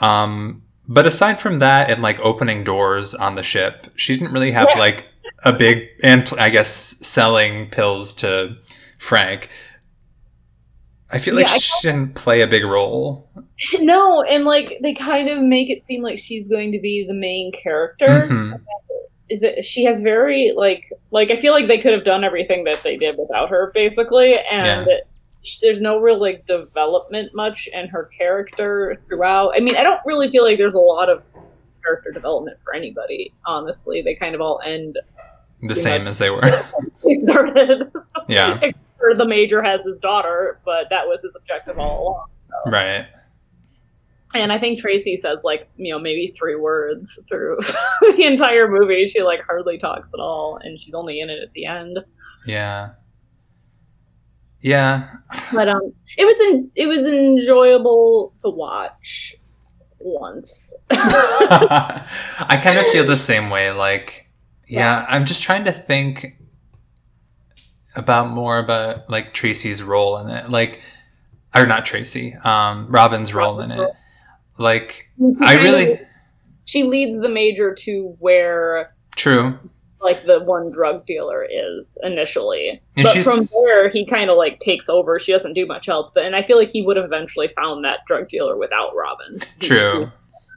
Um, 0.00 0.62
but 0.88 1.06
aside 1.06 1.38
from 1.38 1.58
that, 1.60 1.90
and 1.90 2.02
like 2.02 2.18
opening 2.20 2.64
doors 2.64 3.14
on 3.14 3.34
the 3.34 3.42
ship, 3.42 3.86
she 3.96 4.14
didn't 4.14 4.32
really 4.32 4.50
have 4.50 4.68
Yeah. 4.74 4.78
like 4.78 5.06
a 5.44 5.52
big 5.52 5.88
and 6.02 6.30
I 6.38 6.50
guess 6.50 6.70
selling 7.06 7.68
pills 7.70 8.12
to 8.14 8.56
Frank. 8.98 9.48
I 11.12 11.18
feel 11.18 11.34
like 11.34 11.46
Yeah, 11.48 11.56
she 11.58 11.88
didn't 11.88 12.14
play 12.14 12.40
a 12.40 12.46
big 12.46 12.64
role. 12.64 13.28
No, 13.78 14.22
and 14.22 14.44
like 14.46 14.78
they 14.82 14.94
kind 14.94 15.28
of 15.28 15.42
make 15.42 15.68
it 15.68 15.82
seem 15.82 16.02
like 16.02 16.18
she's 16.18 16.48
going 16.48 16.72
to 16.72 16.80
be 16.80 17.04
the 17.06 17.12
main 17.14 17.52
character. 17.52 18.06
Mhm. 18.08 18.58
She 19.62 19.84
has 19.84 20.00
very 20.00 20.52
like 20.56 20.90
like 21.10 21.30
I 21.30 21.36
feel 21.36 21.52
like 21.52 21.68
they 21.68 21.76
could 21.78 21.92
have 21.92 22.04
done 22.04 22.24
everything 22.24 22.64
that 22.64 22.82
they 22.82 22.96
did 22.96 23.16
without 23.18 23.50
her, 23.50 23.70
basically, 23.74 24.34
and. 24.50 24.86
sh 24.86 24.88
There's 25.62 25.80
no 25.80 25.98
real 25.98 26.20
like 26.20 26.46
development 26.46 27.34
much 27.34 27.68
in 27.72 27.88
her 27.88 28.04
character 28.04 29.00
throughout. 29.08 29.54
I 29.56 29.60
mean, 29.60 29.76
I 29.76 29.82
don't 29.82 30.00
really 30.04 30.30
feel 30.30 30.44
like 30.44 30.58
there's 30.58 30.74
a 30.74 30.78
lot 30.78 31.08
of 31.08 31.22
character 31.82 32.10
development 32.10 32.58
for 32.62 32.74
anybody. 32.74 33.32
Honestly, 33.46 34.02
they 34.02 34.14
kind 34.14 34.34
of 34.34 34.40
all 34.40 34.60
end 34.64 34.98
The 35.62 35.74
same 35.74 36.06
as 36.06 36.18
they 36.18 36.30
were. 36.30 36.42
they 37.04 37.14
started. 37.14 37.90
yeah, 38.28 38.60
or 39.00 39.14
the 39.14 39.26
major 39.26 39.62
has 39.62 39.82
his 39.82 39.98
daughter, 39.98 40.60
but 40.64 40.88
that 40.90 41.06
was 41.06 41.22
his 41.22 41.32
objective 41.36 41.78
all 41.78 42.02
along. 42.02 42.26
right. 42.66 43.06
And 44.32 44.52
I 44.52 44.60
think 44.60 44.78
Tracy 44.78 45.16
says 45.16 45.40
like 45.42 45.68
you 45.76 45.90
know 45.92 45.98
maybe 45.98 46.32
three 46.38 46.54
words 46.54 47.18
through 47.28 47.58
the 48.00 48.24
entire 48.24 48.68
movie. 48.68 49.06
She 49.06 49.22
like 49.22 49.40
hardly 49.44 49.78
talks 49.78 50.10
at 50.14 50.20
all, 50.20 50.58
and 50.62 50.78
she's 50.78 50.94
only 50.94 51.20
in 51.20 51.30
it 51.30 51.42
at 51.42 51.52
the 51.52 51.64
end. 51.64 51.98
Yeah. 52.46 52.90
Yeah. 54.60 55.08
But 55.52 55.68
um, 55.68 55.92
it 56.16 56.24
was 56.24 56.40
in, 56.40 56.70
it 56.74 56.86
was 56.86 57.06
enjoyable 57.06 58.34
to 58.40 58.50
watch 58.50 59.36
once. 59.98 60.74
I 60.90 62.60
kind 62.62 62.78
of 62.78 62.86
feel 62.86 63.04
the 63.04 63.16
same 63.16 63.50
way. 63.50 63.70
Like, 63.72 64.28
yeah, 64.66 65.04
I'm 65.08 65.24
just 65.24 65.42
trying 65.42 65.64
to 65.64 65.72
think 65.72 66.36
about 67.96 68.30
more 68.30 68.58
about 68.58 69.08
like 69.10 69.32
Tracy's 69.32 69.82
role 69.82 70.18
in 70.18 70.30
it. 70.30 70.50
Like, 70.50 70.82
or 71.54 71.66
not 71.66 71.84
Tracy, 71.84 72.34
um, 72.44 72.86
Robin's 72.88 73.34
role 73.34 73.60
in 73.60 73.70
it. 73.70 73.90
Like, 74.58 75.10
I 75.40 75.54
really, 75.54 76.00
she 76.66 76.84
leads 76.84 77.18
the 77.18 77.28
major 77.28 77.74
to 77.74 78.14
where 78.18 78.94
true. 79.16 79.58
Like 80.00 80.24
the 80.24 80.40
one 80.40 80.70
drug 80.70 81.06
dealer 81.06 81.46
is 81.48 81.98
initially. 82.02 82.80
And 82.96 83.04
but 83.04 83.16
from 83.18 83.40
there, 83.64 83.90
he 83.90 84.06
kind 84.06 84.30
of 84.30 84.36
like 84.36 84.60
takes 84.60 84.88
over. 84.88 85.18
She 85.18 85.32
doesn't 85.32 85.54
do 85.54 85.66
much 85.66 85.88
else. 85.88 86.10
But 86.14 86.24
and 86.24 86.34
I 86.34 86.42
feel 86.42 86.56
like 86.56 86.70
he 86.70 86.82
would 86.82 86.96
have 86.96 87.06
eventually 87.06 87.48
found 87.48 87.84
that 87.84 88.00
drug 88.06 88.28
dealer 88.28 88.56
without 88.56 88.94
Robin. 88.94 89.38
True. 89.60 90.10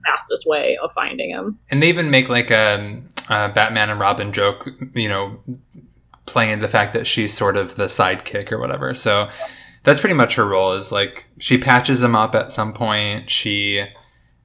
fastest 0.06 0.46
way 0.46 0.78
of 0.84 0.92
finding 0.92 1.30
him. 1.30 1.60
And 1.70 1.82
they 1.82 1.90
even 1.90 2.10
make 2.10 2.30
like 2.30 2.52
a, 2.52 3.02
a 3.30 3.50
Batman 3.50 3.90
and 3.90 4.00
Robin 4.00 4.34
joke, 4.34 4.68
you 4.94 5.08
know, 5.08 5.40
playing 6.26 6.60
the 6.60 6.68
fact 6.68 6.94
that 6.94 7.08
she's 7.08 7.34
sort 7.34 7.58
of 7.58 7.76
the 7.76 7.86
sidekick 7.86 8.52
or 8.52 8.60
whatever. 8.60 8.94
So 8.94 9.28
that's 9.84 10.00
pretty 10.00 10.16
much 10.16 10.36
her 10.36 10.48
role 10.48 10.74
is 10.74 10.92
like 10.92 11.26
she 11.40 11.58
patches 11.58 12.02
him 12.02 12.16
up 12.16 12.36
at 12.36 12.52
some 12.52 12.74
point. 12.74 13.30
She 13.30 13.86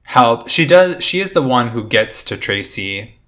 help 0.03 0.49
she 0.49 0.65
does 0.65 1.03
she 1.03 1.19
is 1.19 1.31
the 1.31 1.41
one 1.41 1.67
who 1.67 1.87
gets 1.87 2.23
to 2.23 2.35
Tracy 2.35 3.18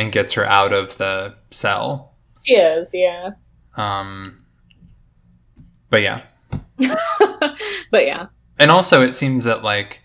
and 0.00 0.12
gets 0.12 0.32
her 0.34 0.44
out 0.44 0.72
of 0.72 0.96
the 0.98 1.34
cell. 1.50 2.14
He 2.42 2.54
is, 2.54 2.90
yeah. 2.94 3.30
Um 3.76 4.44
but 5.90 6.02
yeah. 6.02 6.22
but 7.90 8.06
yeah, 8.06 8.26
And 8.58 8.70
also 8.70 9.02
it 9.02 9.12
seems 9.12 9.44
that 9.44 9.62
like 9.62 10.00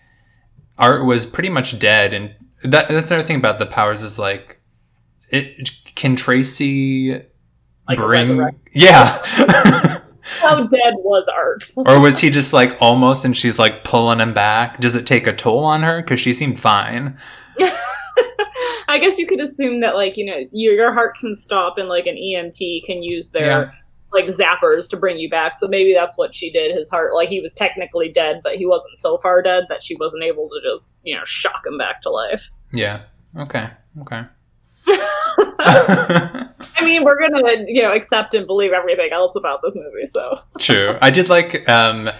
Art 0.78 1.04
was 1.04 1.24
pretty 1.26 1.48
much 1.48 1.78
dead 1.78 2.12
and 2.12 2.34
that 2.62 2.88
that's 2.88 3.10
another 3.10 3.26
thing 3.26 3.38
about 3.38 3.58
the 3.58 3.66
powers 3.66 4.02
is 4.02 4.18
like 4.18 4.60
it 5.30 5.70
can 5.94 6.16
Tracy 6.16 7.22
Like 7.88 7.96
bring 7.96 8.38
yeah 8.72 9.20
how 10.20 10.64
dead 10.64 10.94
was 10.98 11.28
Art? 11.28 11.64
or 11.76 12.00
was 12.00 12.20
he 12.20 12.30
just 12.30 12.52
like 12.52 12.76
almost 12.80 13.24
and 13.24 13.36
she's 13.36 13.58
like 13.58 13.84
pulling 13.84 14.18
him 14.20 14.34
back 14.34 14.80
does 14.80 14.96
it 14.96 15.06
take 15.06 15.26
a 15.26 15.32
toll 15.32 15.64
on 15.64 15.82
her 15.82 16.02
because 16.02 16.20
she 16.20 16.34
seemed 16.34 16.58
fine 16.58 17.16
I 18.96 18.98
guess 18.98 19.18
you 19.18 19.26
could 19.26 19.40
assume 19.40 19.80
that 19.80 19.94
like 19.94 20.16
you 20.16 20.24
know 20.24 20.38
your 20.52 20.74
your 20.74 20.92
heart 20.92 21.16
can 21.16 21.34
stop 21.34 21.76
and 21.78 21.88
like 21.88 22.06
an 22.06 22.16
EMT 22.16 22.84
can 22.84 23.02
use 23.02 23.30
their 23.32 23.44
Yeah. 23.46 23.70
like 24.12 24.24
zappers 24.26 24.88
to 24.90 24.96
bring 24.96 25.18
you 25.18 25.28
back. 25.28 25.54
So 25.54 25.68
maybe 25.68 25.92
that's 25.94 26.16
what 26.16 26.34
she 26.34 26.50
did. 26.50 26.74
His 26.74 26.88
heart 26.88 27.14
like 27.14 27.28
he 27.28 27.40
was 27.40 27.52
technically 27.52 28.10
dead, 28.10 28.40
but 28.42 28.54
he 28.56 28.64
wasn't 28.66 28.96
so 28.98 29.18
far 29.18 29.42
dead 29.42 29.64
that 29.68 29.82
she 29.82 29.94
wasn't 29.96 30.24
able 30.24 30.48
to 30.48 30.60
just 30.62 30.96
you 31.02 31.14
know 31.14 31.24
shock 31.24 31.62
him 31.66 31.76
back 31.78 32.00
to 32.02 32.10
life. 32.10 32.48
yeah 32.72 33.02
okay 33.38 33.68
okay 34.00 34.22
I 35.58 36.84
mean, 36.84 37.04
we're 37.04 37.18
gonna 37.20 37.64
you 37.66 37.82
know 37.82 37.92
accept 37.92 38.34
and 38.34 38.46
believe 38.46 38.72
everything 38.72 39.10
else 39.12 39.34
about 39.36 39.60
this 39.62 39.74
movie. 39.76 40.06
So 40.06 40.38
True. 40.58 40.96
I 41.02 41.10
did 41.10 41.28
like 41.28 41.68
um, 41.68 42.10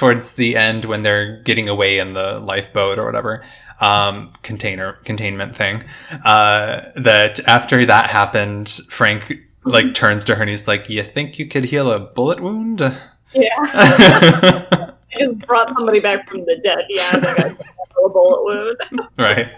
towards 0.00 0.32
the 0.36 0.56
end 0.56 0.86
when 0.86 1.02
they're 1.02 1.36
getting 1.42 1.68
away 1.68 1.98
in 1.98 2.14
the 2.14 2.40
lifeboat 2.40 2.98
or 2.98 3.04
whatever 3.04 3.42
um, 3.80 4.32
container 4.42 4.94
containment 5.04 5.54
thing. 5.54 5.82
Uh, 6.24 6.90
that 6.96 7.38
after 7.46 7.84
that 7.84 8.08
happened, 8.08 8.70
Frank 8.88 9.34
like 9.64 9.92
turns 9.92 10.24
to 10.24 10.34
her 10.34 10.40
and 10.42 10.50
he's 10.50 10.66
like, 10.66 10.88
"You 10.88 11.02
think 11.02 11.38
you 11.38 11.46
could 11.46 11.64
heal 11.64 11.90
a 11.90 12.00
bullet 12.00 12.40
wound?" 12.40 12.80
yeah, 13.34 13.48
I 13.58 14.92
just 15.18 15.38
brought 15.40 15.68
somebody 15.68 16.00
back 16.00 16.28
from 16.30 16.46
the 16.46 16.56
dead. 16.64 16.86
Yeah, 16.88 17.10
like 17.16 17.38
a, 17.38 18.02
a 18.02 18.08
bullet 18.08 18.44
wound. 18.44 19.08
right. 19.18 19.52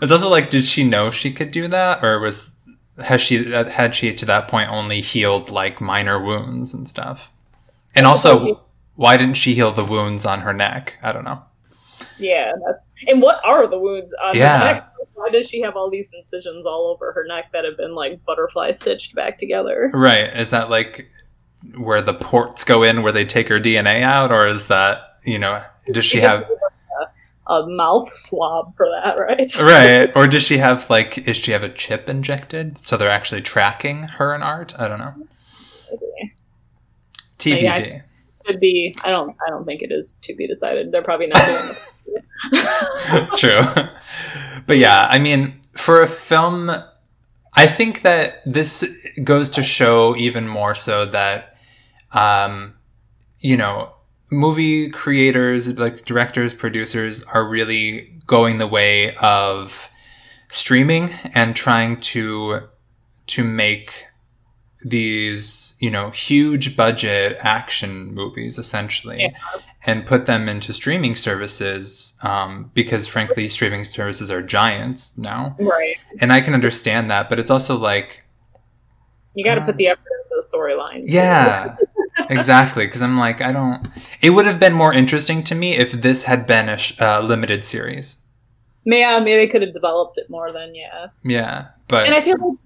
It's 0.00 0.12
also 0.12 0.28
like, 0.28 0.50
did 0.50 0.64
she 0.64 0.84
know 0.84 1.10
she 1.10 1.32
could 1.32 1.50
do 1.50 1.66
that, 1.68 2.04
or 2.04 2.20
was 2.20 2.54
has 2.98 3.20
she 3.20 3.50
had 3.50 3.96
she 3.96 4.14
to 4.14 4.26
that 4.26 4.46
point 4.46 4.70
only 4.70 5.00
healed 5.00 5.50
like 5.50 5.80
minor 5.80 6.22
wounds 6.22 6.72
and 6.72 6.86
stuff? 6.86 7.32
And 7.94 8.06
also, 8.06 8.62
why 8.96 9.16
didn't 9.16 9.36
she 9.36 9.54
heal 9.54 9.72
the 9.72 9.84
wounds 9.84 10.26
on 10.26 10.40
her 10.40 10.52
neck? 10.52 10.98
I 11.02 11.12
don't 11.12 11.24
know. 11.24 11.42
Yeah, 12.18 12.52
that's, 12.64 12.78
and 13.08 13.22
what 13.22 13.44
are 13.44 13.66
the 13.68 13.78
wounds 13.78 14.14
on 14.24 14.36
Yeah. 14.36 14.58
her 14.58 14.64
neck? 14.74 14.88
Why 15.14 15.28
does 15.30 15.48
she 15.48 15.60
have 15.62 15.76
all 15.76 15.90
these 15.90 16.08
incisions 16.12 16.66
all 16.66 16.86
over 16.88 17.12
her 17.12 17.24
neck 17.26 17.52
that 17.52 17.64
have 17.64 17.76
been 17.76 17.94
like 17.94 18.24
butterfly 18.24 18.70
stitched 18.72 19.14
back 19.14 19.38
together? 19.38 19.90
Right. 19.92 20.34
Is 20.36 20.50
that 20.50 20.70
like 20.70 21.10
where 21.76 22.02
the 22.02 22.14
ports 22.14 22.64
go 22.64 22.82
in 22.82 23.02
where 23.02 23.12
they 23.12 23.24
take 23.24 23.48
her 23.48 23.60
DNA 23.60 24.02
out 24.02 24.32
or 24.32 24.46
is 24.46 24.68
that, 24.68 25.18
you 25.24 25.38
know, 25.38 25.62
does 25.92 26.04
she 26.04 26.18
have 26.18 26.48
a 27.46 27.66
mouth 27.66 28.12
swab 28.12 28.76
for 28.76 28.86
that, 28.88 29.18
right? 29.18 29.58
right. 29.60 30.10
Or 30.16 30.26
does 30.26 30.42
she 30.42 30.58
have 30.58 30.88
like 30.90 31.18
is 31.28 31.36
she 31.36 31.52
have 31.52 31.62
a 31.62 31.68
chip 31.68 32.08
injected 32.08 32.78
so 32.78 32.96
they're 32.96 33.10
actually 33.10 33.42
tracking 33.42 34.04
her 34.04 34.34
in 34.34 34.42
art? 34.42 34.74
I 34.78 34.88
don't 34.88 34.98
know. 34.98 35.14
Okay. 35.92 36.32
TBD. 37.38 37.62
Yeah, 37.62 38.00
Could 38.46 38.60
be. 38.60 38.94
I 39.04 39.10
don't. 39.10 39.36
I 39.46 39.50
don't 39.50 39.64
think 39.64 39.82
it 39.82 39.92
is 39.92 40.14
to 40.22 40.34
be 40.34 40.46
decided. 40.46 40.90
They're 40.92 41.02
probably 41.02 41.28
not 41.28 41.42
doing. 41.44 43.26
True. 43.36 43.60
But 44.66 44.78
yeah, 44.78 45.06
I 45.08 45.18
mean, 45.18 45.60
for 45.76 46.02
a 46.02 46.06
film, 46.06 46.70
I 47.54 47.66
think 47.66 48.02
that 48.02 48.42
this 48.46 49.06
goes 49.22 49.50
to 49.50 49.62
show 49.62 50.16
even 50.16 50.48
more 50.48 50.74
so 50.74 51.06
that, 51.06 51.56
um, 52.12 52.74
you 53.40 53.56
know, 53.56 53.92
movie 54.30 54.90
creators, 54.90 55.78
like 55.78 56.04
directors, 56.04 56.54
producers, 56.54 57.24
are 57.24 57.46
really 57.46 58.12
going 58.26 58.58
the 58.58 58.66
way 58.66 59.14
of 59.16 59.90
streaming 60.48 61.10
and 61.34 61.54
trying 61.54 61.98
to 62.00 62.60
to 63.26 63.44
make 63.44 64.06
these 64.84 65.74
you 65.80 65.90
know 65.90 66.10
huge 66.10 66.76
budget 66.76 67.36
action 67.40 68.12
movies 68.14 68.58
essentially 68.58 69.20
Yeah. 69.20 69.30
and 69.86 70.04
put 70.06 70.26
them 70.26 70.48
into 70.48 70.72
streaming 70.72 71.14
services 71.14 72.18
um, 72.22 72.70
because 72.74 73.06
frankly 73.06 73.48
streaming 73.48 73.84
services 73.84 74.30
are 74.30 74.42
giants 74.42 75.16
now 75.16 75.56
right. 75.60 75.96
and 76.20 76.32
i 76.32 76.40
can 76.40 76.54
understand 76.54 77.10
that 77.10 77.28
but 77.28 77.38
it's 77.38 77.50
also 77.50 77.76
like 77.78 78.24
You 79.36 79.44
got 79.44 79.54
to 79.54 79.62
Uh, 79.62 79.66
put 79.66 79.76
the 79.76 79.86
effort 79.88 80.00
into 80.18 80.34
the 80.40 80.46
storyline. 80.52 81.04
yeah 81.06 81.76
exactly 82.28 82.84
because 82.86 83.02
i'm 83.02 83.18
like 83.18 83.40
i 83.40 83.52
don't 83.52 83.88
it 84.20 84.30
would 84.30 84.46
have 84.46 84.60
been 84.60 84.74
more 84.74 84.92
interesting 84.92 85.42
to 85.44 85.54
me 85.54 85.74
if 85.76 85.92
this 85.92 86.24
had 86.24 86.46
been 86.46 86.68
a 86.68 86.76
sh- 86.76 87.00
uh, 87.00 87.20
limited 87.20 87.64
series 87.64 88.26
Yeah, 88.84 89.20
maybe 89.20 89.42
I 89.42 89.46
could 89.46 89.62
have 89.62 89.72
developed 89.74 90.18
it 90.18 90.28
more 90.28 90.50
than 90.52 90.74
yeah. 90.74 91.06
yeah 91.22 91.68
but 91.88 92.06
And 92.06 92.14
I 92.14 92.20
feel 92.22 92.36
like 92.38 92.58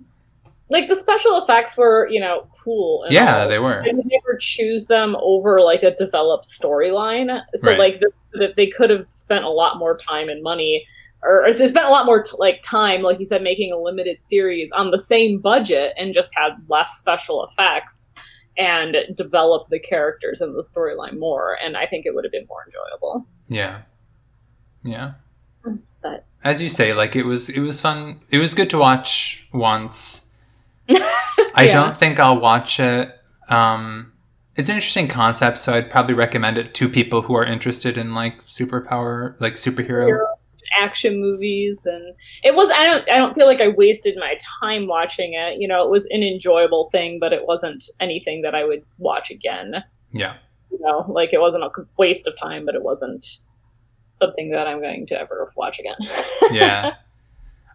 like 0.71 0.89
the 0.89 0.97
special 0.97 1.39
effects 1.43 1.77
were 1.77 2.09
you 2.11 2.21
know 2.21 2.47
cool. 2.63 3.05
And 3.05 3.13
yeah 3.13 3.43
all. 3.43 3.49
they 3.49 3.59
were 3.59 3.83
I 3.83 3.93
would 3.93 4.07
never 4.07 4.37
choose 4.39 4.87
them 4.87 5.17
over 5.21 5.61
like 5.61 5.83
a 5.83 5.95
developed 5.95 6.45
storyline. 6.45 7.41
So 7.55 7.71
Right. 7.71 7.79
like 7.79 8.01
the, 8.33 8.53
they 8.57 8.67
could 8.67 8.91
have 8.91 9.07
spent 9.11 9.45
a 9.45 9.49
lot 9.51 9.79
more 9.79 9.97
time 9.97 10.29
and 10.29 10.43
money, 10.43 10.85
or, 11.23 11.47
or 11.47 11.53
they 11.53 11.69
spent 11.69 11.87
a 11.87 11.91
lot 11.91 12.05
more 12.07 12.23
t- 12.23 12.33
like 12.39 12.61
time, 12.63 13.03
like 13.03 13.19
you 13.19 13.25
said, 13.25 13.43
making 13.43 13.73
a 13.73 13.79
limited 13.79 14.21
series 14.23 14.71
on 14.73 14.91
the 14.91 14.99
same 14.99 15.41
budget 15.41 15.93
and 15.97 16.13
just 16.13 16.31
had 16.37 16.51
less 16.69 16.97
special 16.99 17.47
effects 17.47 18.11
and 18.59 18.97
develop 19.15 19.69
the 19.71 19.79
characters 19.79 20.41
and 20.41 20.55
the 20.55 20.63
storyline 20.63 21.19
more. 21.19 21.57
And 21.65 21.77
I 21.77 21.87
think 21.87 22.05
it 22.07 22.15
would 22.15 22.25
have 22.25 22.33
been 22.33 22.47
more 22.49 22.65
enjoyable. 22.67 23.27
Yeah. 23.49 23.83
Yeah. 24.83 25.13
But- 26.03 26.25
as 26.45 26.63
you 26.63 26.69
say, 26.69 26.93
like 26.95 27.17
it 27.17 27.25
was 27.25 27.49
it 27.49 27.61
was 27.61 27.81
fun. 27.81 28.21
It 28.31 28.39
was 28.39 28.55
good 28.55 28.71
to 28.71 28.79
watch 28.79 29.49
once. 29.53 30.26
I 30.91 31.65
Yeah. 31.67 31.71
don't 31.73 31.95
think 31.95 32.19
I'll 32.21 32.39
watch 32.41 32.79
it. 32.81 33.13
Um 33.49 34.13
it's 34.57 34.71
an 34.71 34.77
interesting 34.77 35.07
concept, 35.09 35.59
so 35.59 35.75
I'd 35.75 35.91
probably 35.91 36.15
recommend 36.15 36.57
it 36.57 36.73
to 36.75 36.89
people 36.89 37.21
who 37.21 37.35
are 37.37 37.45
interested 37.45 37.99
in 37.99 38.15
like 38.15 38.43
superpower, 38.45 39.39
like 39.41 39.55
superhero. 39.55 40.07
Hero 40.07 40.27
action 40.81 41.21
movies 41.21 41.81
and 41.87 42.13
it 42.43 42.55
was 42.55 42.71
I 42.71 42.85
don't 42.85 43.09
I 43.09 43.19
don't 43.19 43.35
feel 43.35 43.47
like 43.47 43.61
I 43.61 43.69
wasted 43.69 44.17
my 44.19 44.37
time 44.61 44.87
watching 44.89 45.33
it. 45.35 45.59
You 45.59 45.69
know, 45.69 45.85
it 45.85 45.91
was 45.91 46.07
an 46.07 46.23
enjoyable 46.23 46.91
thing, 46.91 47.19
but 47.21 47.33
it 47.33 47.47
wasn't 47.47 47.85
anything 48.01 48.43
that 48.43 48.55
I 48.55 48.65
would 48.65 48.83
watch 48.99 49.31
again. 49.31 49.75
Yeah. 50.13 50.35
you 50.71 50.79
know 50.81 51.05
like 51.09 51.33
it 51.33 51.41
wasn't 51.41 51.65
a 51.65 51.71
waste 51.99 52.27
of 52.27 52.37
time 52.39 52.65
but 52.67 52.75
it 52.75 52.83
wasn't 52.83 53.39
something 54.15 54.51
that 54.51 54.67
i'm 54.67 54.81
going 54.81 55.07
to 55.07 55.19
ever 55.19 55.53
watch 55.57 55.79
again 55.79 55.97
Yeah. 56.51 56.95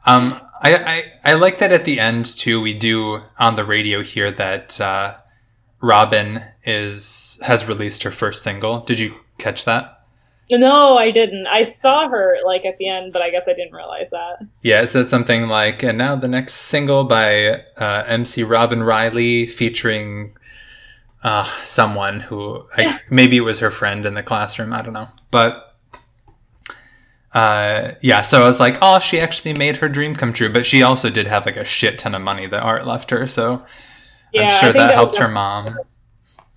Um 0.05 0.39
I, 0.63 0.75
I 0.75 1.31
I 1.31 1.33
like 1.33 1.59
that 1.59 1.71
at 1.71 1.85
the 1.85 1.99
end 1.99 2.25
too 2.25 2.61
we 2.61 2.73
do 2.73 3.21
on 3.39 3.55
the 3.55 3.65
radio 3.65 4.01
here 4.01 4.31
that 4.31 4.79
uh 4.79 5.17
Robin 5.81 6.43
is 6.63 7.39
has 7.43 7.67
released 7.67 8.03
her 8.03 8.11
first 8.11 8.43
single. 8.43 8.81
Did 8.81 8.99
you 8.99 9.15
catch 9.37 9.65
that? 9.65 9.97
no 10.53 10.97
i 10.97 11.11
didn't 11.11 11.47
i 11.47 11.63
saw 11.63 12.09
her 12.09 12.35
like 12.45 12.65
at 12.65 12.77
the 12.77 12.85
end 12.85 13.13
but 13.13 13.21
i 13.21 13.29
guess 13.29 13.43
i 13.47 13.53
didn't 13.53 13.73
realize 13.73 14.09
that 14.09 14.45
Yeah, 14.61 14.81
it 14.81 14.87
said 14.87 15.09
something 15.09 15.43
like, 15.47 15.81
and 15.81 15.97
now 15.97 16.17
the 16.17 16.27
next 16.27 16.53
single 16.55 17.05
by 17.05 17.63
uh, 17.77 18.03
MC 18.07 18.43
Robin 18.43 18.83
Riley 18.83 19.47
featuring 19.47 20.35
uh, 21.23 21.45
someone 21.45 22.19
who 22.19 22.65
I, 22.75 22.99
maybe 23.09 23.37
it 23.37 23.41
was 23.41 23.59
her 23.59 23.71
friend 23.71 24.05
in 24.05 24.13
the 24.13 24.23
classroom. 24.23 24.73
I 24.73 24.79
don't 24.79 24.93
know. 24.93 25.07
But 25.29 25.70
uh, 27.33 27.93
yeah, 28.01 28.21
so 28.21 28.41
I 28.41 28.45
was 28.45 28.59
like, 28.59 28.77
oh, 28.81 28.99
she 28.99 29.19
actually 29.19 29.53
made 29.53 29.77
her 29.77 29.87
dream 29.89 30.15
come 30.15 30.33
true. 30.33 30.51
But 30.51 30.65
she 30.65 30.81
also 30.83 31.09
did 31.09 31.27
have 31.27 31.45
like 31.45 31.57
a 31.57 31.63
shit 31.65 31.97
ton 31.99 32.13
of 32.15 32.21
money 32.21 32.47
that 32.47 32.61
Art 32.61 32.85
left 32.85 33.09
her. 33.11 33.25
So 33.27 33.65
yeah 34.33 34.43
I'm 34.43 34.49
sure 34.49 34.59
think 34.71 34.75
that, 34.75 34.93
helped 34.93 35.17
her 35.17 35.27
mom. 35.27 35.77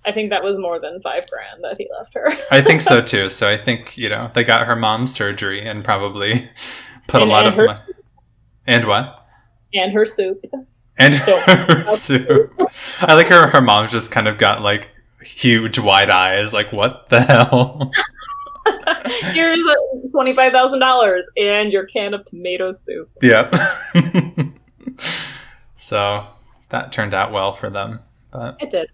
i 0.05 0.11
think 0.11 0.29
that 0.29 0.41
was 0.43 0.57
more 0.57 0.79
than 0.79 1.01
five 1.01 1.25
grand 1.29 1.61
that 1.63 1.75
he 1.77 1.89
left 1.99 2.13
her 2.13 2.27
I 2.51 2.61
think 2.61 2.81
so 2.81 3.01
too. 3.13 3.29
So 3.29 3.49
I 3.49 3.57
think, 3.57 3.97
you 3.97 4.07
know, 4.09 4.31
they 4.33 4.43
got 4.43 4.67
her 4.67 4.75
mom's 4.75 5.13
surgery 5.13 5.61
and 5.61 5.83
probably 5.83 6.49
put 7.07 7.21
And- 7.21 7.29
a 7.29 7.33
lot 7.33 7.45
of 7.47 7.55
her- 7.55 7.67
money. 7.67 7.79
And 8.67 8.85
what? 8.85 9.21
and 9.73 9.91
her 9.93 10.05
soup 10.05 10.43
and 10.97 11.13
her 11.47 11.85
soup. 11.85 12.53
I 13.01 13.13
like 13.13 13.27
her. 13.27 13.47
Her 13.47 13.61
mom's 13.61 13.91
just 13.91 14.09
kind 14.11 14.27
of 14.27 14.37
got 14.37 14.61
like 14.61 14.89
huge 15.21 15.77
wide 15.77 16.09
eyes. 16.09 16.53
Like, 16.53 16.71
what 16.71 17.09
the 17.09 17.19
hell? 17.21 17.91
here's 19.33 19.63
$25000 20.13 21.21
and 21.37 21.71
your 21.71 21.85
can 21.85 22.13
of 22.13 22.25
tomato 22.25 22.71
soup 22.71 23.09
yep. 23.21 23.53
so 25.75 26.25
that 26.69 26.91
turned 26.91 27.13
out 27.13 27.31
well 27.31 27.53
for 27.53 27.69
them. 27.69 27.99
But 28.31 28.57
it 28.61 28.69
did 28.69 28.89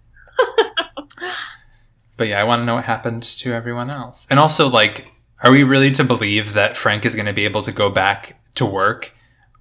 but 2.18 2.28
yeah, 2.28 2.40
I 2.40 2.44
want 2.44 2.62
to 2.62 2.66
know 2.66 2.76
what 2.76 2.86
happened 2.86 3.24
to 3.24 3.54
everyone 3.54 3.90
else. 3.90 4.28
And 4.30 4.40
also, 4.40 4.70
like, 4.70 5.12
are 5.44 5.52
we 5.52 5.64
really 5.64 5.92
to 5.92 6.04
believe 6.04 6.54
that 6.54 6.78
Frank 6.78 7.06
is 7.06 7.16
going 7.16 7.26
to 7.26 7.34
be 7.34 7.46
able 7.46 7.62
to 7.64 7.72
go 7.72 7.90
back 7.90 8.40
to 8.56 8.66
work 8.66 9.14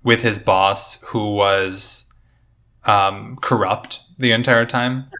with 0.02 0.22
his 0.22 0.38
boss, 0.38 1.02
who 1.08 1.34
was 1.34 2.12
um, 2.84 3.38
corrupt 3.40 4.00
the 4.18 4.32
entire 4.32 4.66
time? 4.66 5.10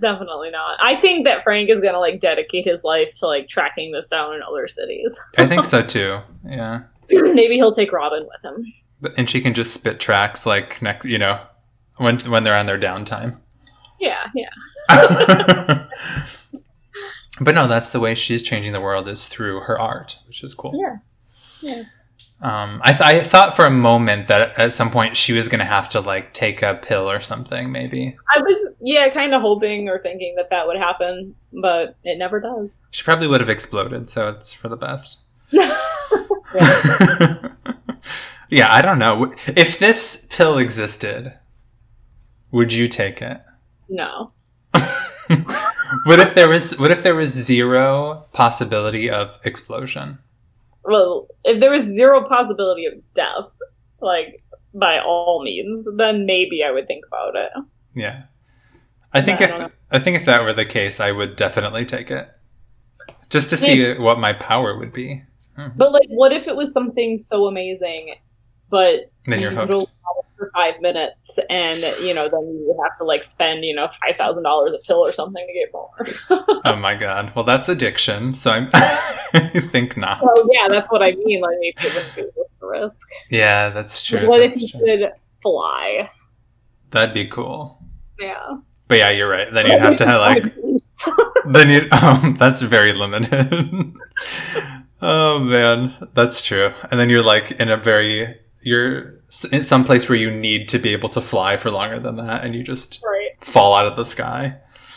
Definitely 0.00 0.50
not 0.50 0.78
i 0.80 0.94
think 1.00 1.24
that 1.24 1.42
frank 1.42 1.70
is 1.70 1.80
gonna 1.80 1.98
like 1.98 2.20
dedicate 2.20 2.64
his 2.64 2.84
life 2.84 3.12
to 3.14 3.26
like 3.26 3.48
tracking 3.48 3.92
this 3.92 4.08
down 4.08 4.34
in 4.34 4.42
other 4.42 4.68
cities 4.68 5.18
I 5.38 5.46
think 5.46 5.64
so 5.74 5.82
too. 5.82 6.18
Yeah. 6.46 6.82
maybe 7.10 7.54
he'll 7.54 7.72
take 7.72 7.92
robin 7.92 8.26
with 8.26 8.44
him 8.44 8.72
and 9.16 9.28
she 9.30 9.40
can 9.40 9.54
just 9.54 9.72
spit 9.74 9.98
tracks 10.00 10.44
like 10.46 10.80
next 10.82 11.06
you 11.06 11.18
know 11.18 11.40
when 11.98 12.18
when 12.20 12.44
they're 12.44 12.56
on 12.56 12.66
their 12.66 12.78
downtime 12.78 13.38
yeah 14.00 14.26
yeah 14.34 14.50
but 17.40 17.54
no 17.54 17.66
that's 17.66 17.90
the 17.90 18.00
way 18.00 18.14
she's 18.14 18.42
changing 18.42 18.72
the 18.72 18.80
world 18.80 19.08
is 19.08 19.28
through 19.28 19.60
her 19.60 19.80
art 19.80 20.18
which 20.26 20.42
is 20.42 20.54
cool 20.54 20.72
Yeah. 20.74 20.96
Yeah. 21.62 21.82
Um, 22.42 22.80
I, 22.84 22.92
th- 22.92 23.00
I 23.00 23.20
thought 23.20 23.56
for 23.56 23.64
a 23.64 23.70
moment 23.70 24.28
that 24.28 24.58
at 24.58 24.72
some 24.72 24.90
point 24.90 25.16
she 25.16 25.32
was 25.32 25.48
going 25.48 25.60
to 25.60 25.64
have 25.66 25.88
to 25.90 26.00
like 26.00 26.34
take 26.34 26.62
a 26.62 26.74
pill 26.74 27.10
or 27.10 27.18
something 27.20 27.72
maybe. 27.72 28.16
I 28.34 28.40
was, 28.40 28.74
yeah, 28.80 29.08
kind 29.08 29.34
of 29.34 29.40
hoping 29.40 29.88
or 29.88 29.98
thinking 29.98 30.34
that 30.36 30.50
that 30.50 30.66
would 30.66 30.76
happen, 30.76 31.34
but 31.52 31.96
it 32.04 32.18
never 32.18 32.40
does. 32.40 32.78
she 32.90 33.02
probably 33.04 33.28
would 33.28 33.40
have 33.40 33.48
exploded 33.48 34.10
so 34.10 34.28
it's 34.28 34.52
for 34.52 34.68
the 34.68 34.76
best. 34.76 35.20
Yeah 38.48 38.72
i 38.72 38.80
don't 38.80 39.00
know. 39.00 39.32
If 39.56 39.78
this 39.78 40.26
pill 40.30 40.58
existed 40.58 41.32
would 42.52 42.72
you 42.72 42.86
take 42.88 43.20
it? 43.20 43.40
No. 43.88 44.30
what 46.04 46.20
if 46.20 46.34
there 46.34 46.48
was 46.48 46.78
what 46.78 46.90
if 46.92 47.02
there 47.02 47.16
was 47.16 47.30
zero 47.30 48.24
possibility 48.32 49.10
of 49.10 49.38
explosion 49.44 50.18
Well, 50.86 51.28
if 51.44 51.60
there 51.60 51.70
was 51.70 51.82
zero 51.82 52.26
possibility 52.26 52.86
of 52.86 52.94
death, 53.14 53.50
like 54.00 54.42
by 54.74 54.98
all 55.00 55.42
means, 55.42 55.86
then 55.96 56.26
maybe 56.26 56.62
I 56.62 56.70
would 56.70 56.86
think 56.86 57.04
about 57.06 57.34
it. 57.36 57.50
Yeah. 57.94 58.24
I 59.12 59.22
think 59.22 59.38
But 59.38 59.50
if 59.50 59.74
I 59.90 59.98
think 59.98 60.16
if 60.16 60.26
that 60.26 60.42
were 60.42 60.52
the 60.52 60.66
case, 60.66 61.00
I 61.00 61.12
would 61.12 61.36
definitely 61.36 61.84
take 61.84 62.10
it. 62.10 62.28
Just 63.30 63.50
to 63.50 63.56
see 63.56 63.94
what 63.94 64.18
my 64.18 64.32
power 64.34 64.76
would 64.78 64.92
be. 64.92 65.22
Hmm. 65.56 65.68
But 65.76 65.92
like, 65.92 66.08
what 66.08 66.32
if 66.32 66.46
it 66.46 66.54
was 66.54 66.72
something 66.72 67.22
so 67.24 67.46
amazing, 67.46 68.14
but 68.70 69.10
Then 69.24 69.40
you're 69.40 69.52
you 69.52 69.56
hooked. 69.56 69.90
Don't 70.38 70.50
have 70.54 70.74
it 70.74 70.76
for 70.76 70.76
five 70.76 70.80
minutes, 70.80 71.38
and 71.50 71.78
you 72.06 72.14
know, 72.14 72.28
then 72.28 72.40
you 72.40 72.64
would 72.66 72.82
have 72.84 72.98
to 72.98 73.04
like 73.04 73.24
spend 73.24 73.64
you 73.64 73.74
know 73.74 73.88
five 73.88 74.16
thousand 74.16 74.42
dollars 74.44 74.74
a 74.74 74.78
pill 74.86 74.98
or 74.98 75.12
something 75.12 75.46
to 75.46 75.52
get 75.52 75.72
more. 75.72 76.42
Oh 76.64 76.74
my 76.76 76.94
god. 76.96 77.32
Well, 77.36 77.44
that's 77.44 77.68
addiction. 77.68 78.34
So 78.34 78.50
I'm 78.50 78.68
I 78.74 79.60
think 79.70 79.96
not. 79.96 80.22
well, 80.22 80.34
yeah, 80.52 80.68
that's 80.68 80.88
what 80.88 81.02
I 81.02 81.12
mean. 81.12 81.40
Like, 81.40 81.56
maybe 81.60 81.74
it 81.78 81.94
wouldn't 81.94 82.16
be 82.16 82.22
worth 82.22 82.50
the 82.60 82.66
risk. 82.66 83.08
Yeah, 83.30 83.70
that's 83.70 84.02
true. 84.02 84.28
what 84.28 84.40
if 84.42 84.52
that's 84.52 84.62
you 84.62 84.68
true. 84.68 84.80
could 84.86 85.12
fly? 85.42 86.10
That'd 86.90 87.14
be 87.14 87.28
cool. 87.28 87.78
Yeah. 88.18 88.58
But 88.88 88.98
yeah, 88.98 89.10
you're 89.10 89.28
right. 89.28 89.52
Then 89.52 89.66
you'd 89.66 89.78
have 89.80 89.96
to 89.96 90.06
have 90.06 90.20
like 90.20 90.54
then 91.46 91.68
you 91.68 91.88
um 91.90 92.34
that's 92.34 92.62
very 92.62 92.92
limited. 92.92 93.94
Oh 95.02 95.40
man, 95.40 95.94
that's 96.14 96.42
true. 96.42 96.72
And 96.90 96.98
then 96.98 97.10
you're 97.10 97.22
like 97.22 97.52
in 97.52 97.68
a 97.68 97.76
very 97.76 98.36
you're 98.62 99.15
some 99.28 99.84
place 99.84 100.08
where 100.08 100.18
you 100.18 100.30
need 100.30 100.68
to 100.68 100.78
be 100.78 100.90
able 100.90 101.08
to 101.10 101.20
fly 101.20 101.56
for 101.56 101.70
longer 101.70 101.98
than 101.98 102.16
that, 102.16 102.44
and 102.44 102.54
you 102.54 102.62
just 102.62 103.02
Right. 103.04 103.30
fall 103.44 103.74
out 103.74 103.86
of 103.86 103.96
the 103.96 104.04
sky. 104.04 104.54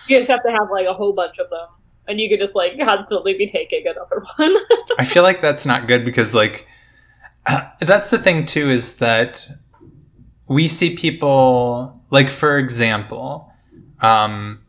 You 0.08 0.18
just 0.18 0.30
have 0.30 0.44
to 0.44 0.52
have 0.52 0.70
like 0.72 0.88
a 0.88 0.94
whole 0.94 1.14
bunch 1.14 1.38
of 1.40 1.50
them, 1.50 1.68
and 2.08 2.20
you 2.20 2.30
could 2.30 2.40
just 2.40 2.56
like 2.56 2.78
constantly 2.80 3.34
be 3.34 3.48
taking 3.48 3.86
another 3.88 4.24
one. 4.38 4.56
I 5.00 5.06
feel 5.06 5.24
like 5.24 5.42
that's 5.42 5.66
not 5.66 5.88
good 5.88 6.06
because 6.06 6.34
like 6.36 6.68
that's 7.80 8.12
the 8.12 8.18
thing 8.18 8.46
too 8.46 8.70
is 8.70 8.98
that 8.98 9.48
we 10.48 10.68
see 10.68 10.96
people 10.96 12.00
like 12.12 12.30
for 12.30 12.58
example, 12.58 13.52
um, 14.02 14.60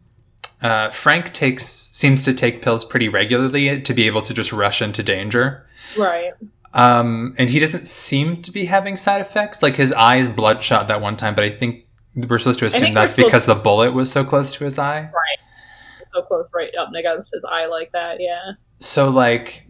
uh, 0.62 0.90
Frank 0.90 1.32
takes 1.32 1.64
seems 1.64 2.22
to 2.24 2.34
take 2.34 2.60
pills 2.62 2.84
pretty 2.84 3.08
regularly 3.08 3.80
to 3.80 3.94
be 3.94 4.06
able 4.06 4.20
to 4.22 4.34
just 4.34 4.52
rush 4.52 4.82
into 4.82 5.02
danger. 5.02 5.66
right. 5.98 6.32
Um, 6.72 7.34
and 7.38 7.50
he 7.50 7.58
doesn't 7.58 7.86
seem 7.86 8.42
to 8.42 8.52
be 8.52 8.64
having 8.64 8.96
side 8.96 9.20
effects. 9.20 9.62
Like 9.62 9.74
his 9.76 9.92
eye 9.92 10.16
is 10.16 10.28
bloodshot 10.28 10.88
that 10.88 11.00
one 11.00 11.16
time, 11.16 11.34
but 11.34 11.44
I 11.44 11.50
think 11.50 11.86
we're 12.14 12.38
supposed 12.38 12.58
to 12.60 12.66
assume 12.66 12.94
that's 12.94 13.14
because 13.14 13.46
the 13.46 13.54
bullet 13.54 13.92
was 13.92 14.10
so 14.10 14.24
close 14.24 14.54
to 14.54 14.64
his 14.64 14.78
eye. 14.78 15.00
Right. 15.02 16.04
So 16.14 16.22
close, 16.22 16.46
right 16.54 16.70
up 16.80 16.90
against 16.96 17.32
his 17.34 17.44
eye 17.44 17.66
like 17.66 17.92
that. 17.92 18.16
Yeah. 18.20 18.52
So, 18.78 19.08
like, 19.10 19.66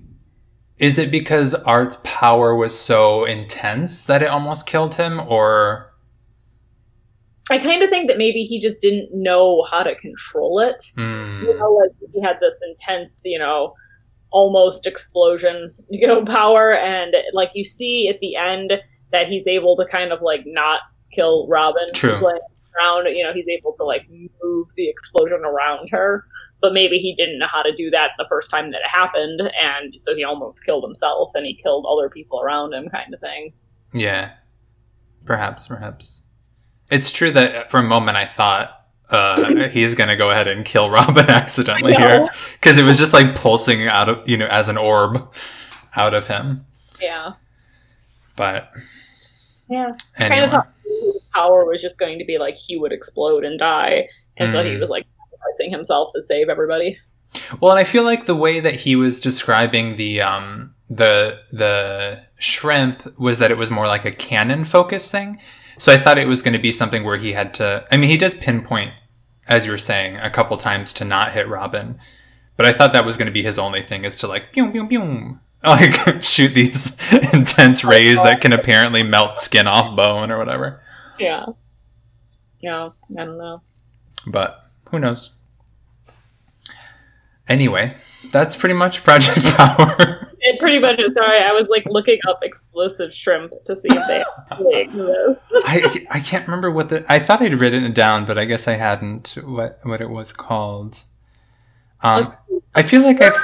is 0.79 0.99
it 0.99 1.11
because 1.11 1.55
Art's 1.55 1.99
power 2.05 2.55
was 2.55 2.79
so 2.79 3.25
intense 3.25 4.03
that 4.03 4.23
it 4.23 4.29
almost 4.29 4.67
killed 4.67 4.95
him, 4.95 5.21
or 5.21 5.93
I 7.51 7.59
kind 7.59 7.83
of 7.83 7.91
think 7.91 8.09
that 8.09 8.17
maybe 8.17 8.43
he 8.43 8.61
just 8.61 8.81
didn't 8.81 9.11
know 9.13 9.67
how 9.71 9.83
to 9.83 9.95
control 9.97 10.61
it. 10.61 10.83
Hmm, 10.97 11.43
You 11.45 11.59
know, 11.59 11.73
like 11.73 11.91
he 12.15 12.23
had 12.23 12.37
this 12.41 12.55
intense, 12.71 13.21
you 13.25 13.39
know, 13.39 13.75
almost 14.31 14.87
explosion, 14.87 15.75
you 15.91 16.07
know, 16.07 16.25
power, 16.25 16.75
and 16.75 17.15
like 17.33 17.51
you 17.55 17.65
see 17.65 18.09
at 18.09 18.21
the 18.21 18.37
end 18.37 18.73
that 19.13 19.29
he's 19.29 19.47
able 19.47 19.77
to 19.77 19.85
kind 19.87 20.13
of 20.13 20.23
like 20.23 20.43
not 20.47 20.81
kill 21.13 21.47
Robin. 21.49 21.83
True. 21.95 22.15
Around, 22.15 23.07
you 23.07 23.25
know, 23.25 23.33
he's 23.33 23.49
able 23.49 23.73
to 23.75 23.85
like 23.85 24.09
move 24.43 24.69
the 24.77 24.89
explosion 24.89 25.41
around 25.45 25.89
her. 25.91 26.25
But 26.63 26.73
maybe 26.73 26.99
he 26.99 27.15
didn't 27.15 27.39
know 27.39 27.49
how 27.51 27.63
to 27.63 27.73
do 27.75 27.91
that 27.91 28.11
the 28.19 28.27
first 28.29 28.51
time 28.51 28.71
that 28.71 28.79
it 28.79 28.91
happened, 28.93 29.41
and 29.41 29.95
so 29.99 30.15
he 30.15 30.25
almost 30.25 30.63
killed 30.63 30.85
himself, 30.85 31.31
and 31.35 31.47
he 31.47 31.55
killed 31.55 31.87
other 31.89 32.11
people 32.11 32.39
around 32.39 32.75
him, 32.75 32.89
kind 32.91 33.15
of 33.15 33.21
thing. 33.21 33.55
yeah, 33.95 34.33
perhaps, 35.25 35.67
perhaps. 35.67 36.23
It's 36.91 37.13
true 37.13 37.31
that 37.31 37.55
uh, 37.55 37.65
for 37.65 37.79
a 37.79 37.83
moment 37.83 38.19
I 38.19 38.27
thought 38.27 38.80
uh, 39.11 39.69
he's 39.69 39.95
gonna 39.95 40.17
go 40.17 40.31
ahead 40.31 40.49
and 40.49 40.65
kill 40.65 40.91
Robin 40.99 41.29
accidentally 41.29 41.95
here 41.95 42.29
because 42.53 42.79
it 42.79 42.83
was 42.85 42.99
just 42.99 43.13
like 43.13 43.35
pulsing 43.35 43.87
out 43.87 44.09
of 44.09 44.29
you 44.29 44.37
know 44.37 44.47
as 44.47 44.69
an 44.69 44.77
orb 44.77 45.19
out 45.97 46.15
of 46.15 46.27
him. 46.27 46.65
Yeah, 47.01 47.33
But 48.37 48.71
yeah. 49.69 49.91
anyway, 50.17 50.29
kind 50.41 50.45
of 50.45 50.51
thought 50.51 50.69
his 50.85 51.31
power 51.35 51.65
was 51.65 51.81
just 51.83 51.99
going 51.99 52.19
to 52.19 52.25
be 52.25 52.39
like 52.39 52.57
he 52.57 52.77
would 52.77 52.93
explode 52.93 53.45
and 53.45 53.59
die, 53.59 54.09
and 54.37 54.51
so 54.51 54.63
he 54.63 54.71
Mm. 54.71 54.81
was 54.81 54.91
like 54.91 55.07
sacrificing 55.19 55.71
himself 55.73 56.13
to 56.15 56.23
save 56.23 56.49
everybody. 56.49 56.99
Well, 57.61 57.71
and 57.71 57.79
I 57.81 57.85
feel 57.85 58.03
like 58.03 58.27
the 58.27 58.35
way 58.35 58.59
that 58.61 58.75
he 58.77 58.97
was 58.97 59.19
describing 59.21 59.97
the 59.97 60.21
um 60.21 60.75
the 60.89 61.39
the 61.53 62.23
shrimp 62.39 63.19
was 63.19 63.39
that 63.39 63.51
it 63.51 63.57
was 63.57 63.71
more 63.71 63.87
like 63.87 64.05
a 64.05 64.11
cannon 64.11 64.65
focus 64.65 65.11
thing. 65.11 65.39
So 65.81 65.91
I 65.91 65.97
thought 65.97 66.19
it 66.19 66.29
was 66.29 66.43
going 66.43 66.53
to 66.53 66.61
be 66.61 66.73
something 66.73 67.05
where 67.05 67.17
he 67.17 67.33
had 67.33 67.55
to. 67.55 67.87
I 67.91 67.97
mean, 67.97 68.11
he 68.11 68.19
does 68.19 68.35
pinpoint, 68.35 68.93
as 69.49 69.65
you 69.65 69.73
were 69.73 69.79
saying, 69.79 70.17
a 70.17 70.29
couple 70.29 70.55
times 70.59 70.93
to 70.93 71.07
not 71.07 71.33
hit 71.33 71.49
Robin, 71.49 71.99
but 72.59 72.67
I 72.67 72.73
thought 72.75 72.93
that 72.93 73.07
was 73.07 73.17
going 73.17 73.29
to 73.29 73.33
be 73.33 73.43
his 73.43 73.59
only 73.59 73.81
thing 73.81 74.05
is 74.05 74.15
to 74.17 74.27
like 74.27 74.53
boom 74.53 74.73
boom 74.73 74.89
boom. 74.89 75.41
Like 75.65 76.23
shoot 76.23 76.53
these 76.53 76.99
intense 77.33 77.83
rays 77.83 78.23
that 78.23 78.43
can 78.43 78.53
apparently 78.53 79.03
melt 79.03 79.39
skin 79.39 79.67
off 79.67 79.97
bone 79.97 80.31
or 80.31 80.37
whatever. 80.37 80.83
Yeah. 81.19 81.47
Yeah, 82.61 82.91
I 83.19 83.25
don't 83.25 83.39
know. 83.39 83.63
But 84.27 84.63
who 84.91 84.99
knows? 84.99 85.35
Anyway, 87.49 87.93
that's 88.31 88.55
pretty 88.55 88.75
much 88.75 89.03
Project 89.03 89.47
Power. 89.57 90.20
It 90.61 90.63
pretty 90.63 90.79
much 90.79 90.99
is. 90.99 91.13
Sorry, 91.15 91.43
I 91.43 91.53
was 91.53 91.69
like 91.69 91.85
looking 91.89 92.19
up 92.29 92.41
explosive 92.43 93.15
shrimp 93.15 93.53
to 93.65 93.77
see 93.77 93.89
if 93.91 94.07
they 94.07 94.81
exist. 94.81 95.41
I 95.65 96.07
I 96.11 96.21
can't 96.21 96.47
remember 96.47 96.71
what 96.71 96.89
the 96.89 97.05
I 97.09 97.19
thought 97.19 97.43
I'd 97.43 97.55
written 97.55 97.85
it 97.85 97.95
down, 97.95 98.25
but 98.27 98.39
I 98.39 98.45
guess 98.45 98.69
I 98.69 98.73
hadn't. 98.75 99.39
What 99.45 99.81
what 99.83 100.01
it 100.01 100.11
was 100.11 100.33
called? 100.33 101.05
Um, 102.03 102.29
I 102.75 102.83
feel 102.83 103.03
like 103.03 103.21
I've 103.21 103.37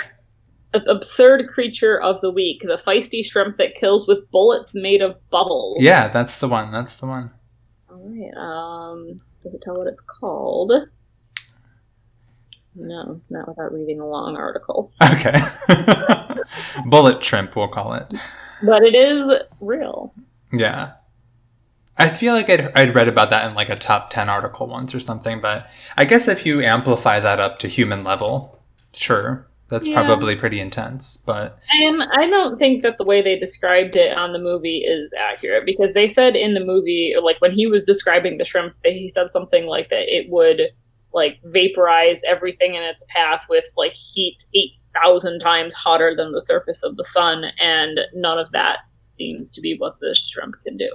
absurd 0.74 1.48
creature 1.48 2.00
of 2.00 2.20
the 2.20 2.30
week, 2.30 2.62
the 2.62 2.76
feisty 2.76 3.24
shrimp 3.24 3.56
that 3.58 3.74
kills 3.74 4.06
with 4.06 4.30
bullets 4.30 4.74
made 4.74 5.02
of 5.02 5.16
bubbles. 5.30 5.78
yeah, 5.80 6.08
that's 6.08 6.36
the 6.38 6.48
one. 6.48 6.70
That's 6.70 6.96
the 6.96 7.06
one. 7.06 7.30
All 7.90 7.96
right. 7.98 8.34
Um, 8.36 9.18
does 9.42 9.54
it 9.54 9.62
tell 9.62 9.78
what 9.78 9.86
it's 9.86 10.00
called? 10.02 10.72
No, 12.74 13.20
not 13.30 13.48
without 13.48 13.72
reading 13.72 14.00
a 14.00 14.06
long 14.06 14.36
article. 14.36 14.92
Okay, 15.02 15.40
bullet 16.86 17.22
shrimp, 17.22 17.56
we'll 17.56 17.68
call 17.68 17.94
it. 17.94 18.06
But 18.64 18.82
it 18.82 18.94
is 18.94 19.30
real. 19.60 20.14
Yeah, 20.52 20.92
I 21.98 22.08
feel 22.08 22.34
like 22.34 22.48
I'd 22.50 22.72
I'd 22.76 22.94
read 22.94 23.08
about 23.08 23.30
that 23.30 23.48
in 23.48 23.54
like 23.54 23.68
a 23.70 23.76
top 23.76 24.10
ten 24.10 24.28
article 24.28 24.66
once 24.66 24.94
or 24.94 25.00
something. 25.00 25.40
But 25.40 25.66
I 25.96 26.04
guess 26.04 26.28
if 26.28 26.46
you 26.46 26.60
amplify 26.62 27.20
that 27.20 27.40
up 27.40 27.58
to 27.60 27.68
human 27.68 28.04
level, 28.04 28.58
sure, 28.94 29.46
that's 29.68 29.88
Yeah. 29.88 30.04
probably 30.04 30.36
pretty 30.36 30.60
intense. 30.60 31.16
But 31.16 31.58
And 31.72 32.02
I 32.02 32.28
don't 32.28 32.58
think 32.58 32.82
that 32.82 32.98
the 32.98 33.04
way 33.04 33.22
they 33.22 33.38
described 33.38 33.96
it 33.96 34.16
on 34.16 34.32
the 34.32 34.38
movie 34.38 34.84
is 34.86 35.12
accurate 35.18 35.66
because 35.66 35.92
they 35.94 36.06
said 36.06 36.36
in 36.36 36.54
the 36.54 36.64
movie, 36.64 37.14
like 37.22 37.40
when 37.40 37.52
he 37.52 37.66
was 37.66 37.84
describing 37.84 38.38
the 38.38 38.44
shrimp, 38.44 38.74
he 38.84 39.08
said 39.08 39.28
something 39.30 39.66
like 39.66 39.90
that 39.90 40.04
it 40.06 40.30
would 40.30 40.60
like 41.12 41.38
vaporize 41.44 42.20
everything 42.26 42.74
in 42.74 42.82
its 42.82 43.04
path 43.08 43.42
with 43.48 43.64
like 43.76 43.92
heat 43.92 44.36
8,000 45.04 45.40
times 45.40 45.74
hotter 45.74 46.14
than 46.16 46.32
the 46.32 46.40
surface 46.40 46.82
of 46.82 46.96
the 46.96 47.04
sun. 47.04 47.44
And 47.58 48.00
none 48.14 48.38
of 48.38 48.50
that 48.52 48.78
seems 49.04 49.50
to 49.52 49.60
be 49.60 49.76
what 49.78 49.98
the 50.00 50.14
shrimp 50.14 50.56
can 50.64 50.76
do. 50.76 50.90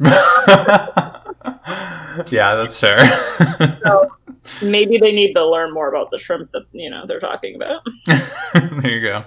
yeah, 2.30 2.54
that's 2.54 2.80
fair. 2.80 2.98
so 3.82 4.10
Maybe 4.62 4.98
they 4.98 5.12
need 5.12 5.34
to 5.34 5.46
learn 5.46 5.72
more 5.72 5.88
about 5.88 6.10
the 6.10 6.18
shrimp 6.18 6.50
that, 6.52 6.64
you 6.72 6.90
know, 6.90 7.06
they're 7.06 7.20
talking 7.20 7.56
about. 7.56 7.82
there 8.82 8.90
you 8.90 9.02
go. 9.02 9.24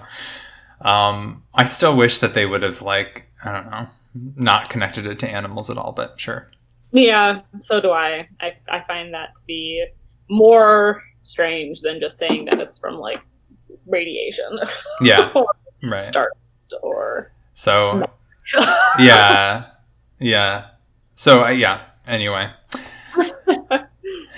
Um, 0.80 1.44
I 1.54 1.64
still 1.64 1.96
wish 1.96 2.18
that 2.18 2.34
they 2.34 2.46
would 2.46 2.62
have 2.62 2.82
like 2.82 3.28
I 3.44 3.52
don't 3.52 3.70
know, 3.70 3.86
not 4.36 4.70
connected 4.70 5.06
it 5.06 5.18
to 5.20 5.28
animals 5.28 5.70
at 5.70 5.78
all, 5.78 5.92
but 5.92 6.18
sure. 6.18 6.50
Yeah, 6.92 7.40
so 7.60 7.80
do 7.80 7.90
I. 7.90 8.28
I. 8.40 8.54
I 8.68 8.84
find 8.86 9.12
that 9.14 9.34
to 9.36 9.42
be 9.46 9.84
more 10.28 11.02
strange 11.22 11.80
than 11.80 12.00
just 12.00 12.18
saying 12.18 12.46
that 12.46 12.60
it's 12.60 12.78
from 12.78 12.96
like 12.96 13.20
radiation 13.86 14.58
Yeah, 15.02 15.32
right. 15.82 16.02
stardust 16.02 16.74
or 16.82 17.30
So 17.52 18.04
yeah, 18.98 19.66
yeah. 20.18 20.66
So 21.14 21.44
uh, 21.44 21.50
yeah. 21.50 21.80
Anyway, 22.06 22.50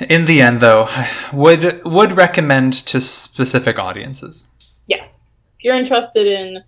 in 0.08 0.24
the 0.26 0.40
end, 0.40 0.60
though, 0.60 0.86
would 1.32 1.82
would 1.84 2.12
recommend 2.12 2.72
to 2.86 3.00
specific 3.00 3.78
audiences. 3.78 4.50
yes. 4.86 5.34
If 5.58 5.64
you're 5.64 5.76
interested 5.76 6.26
in 6.26 6.62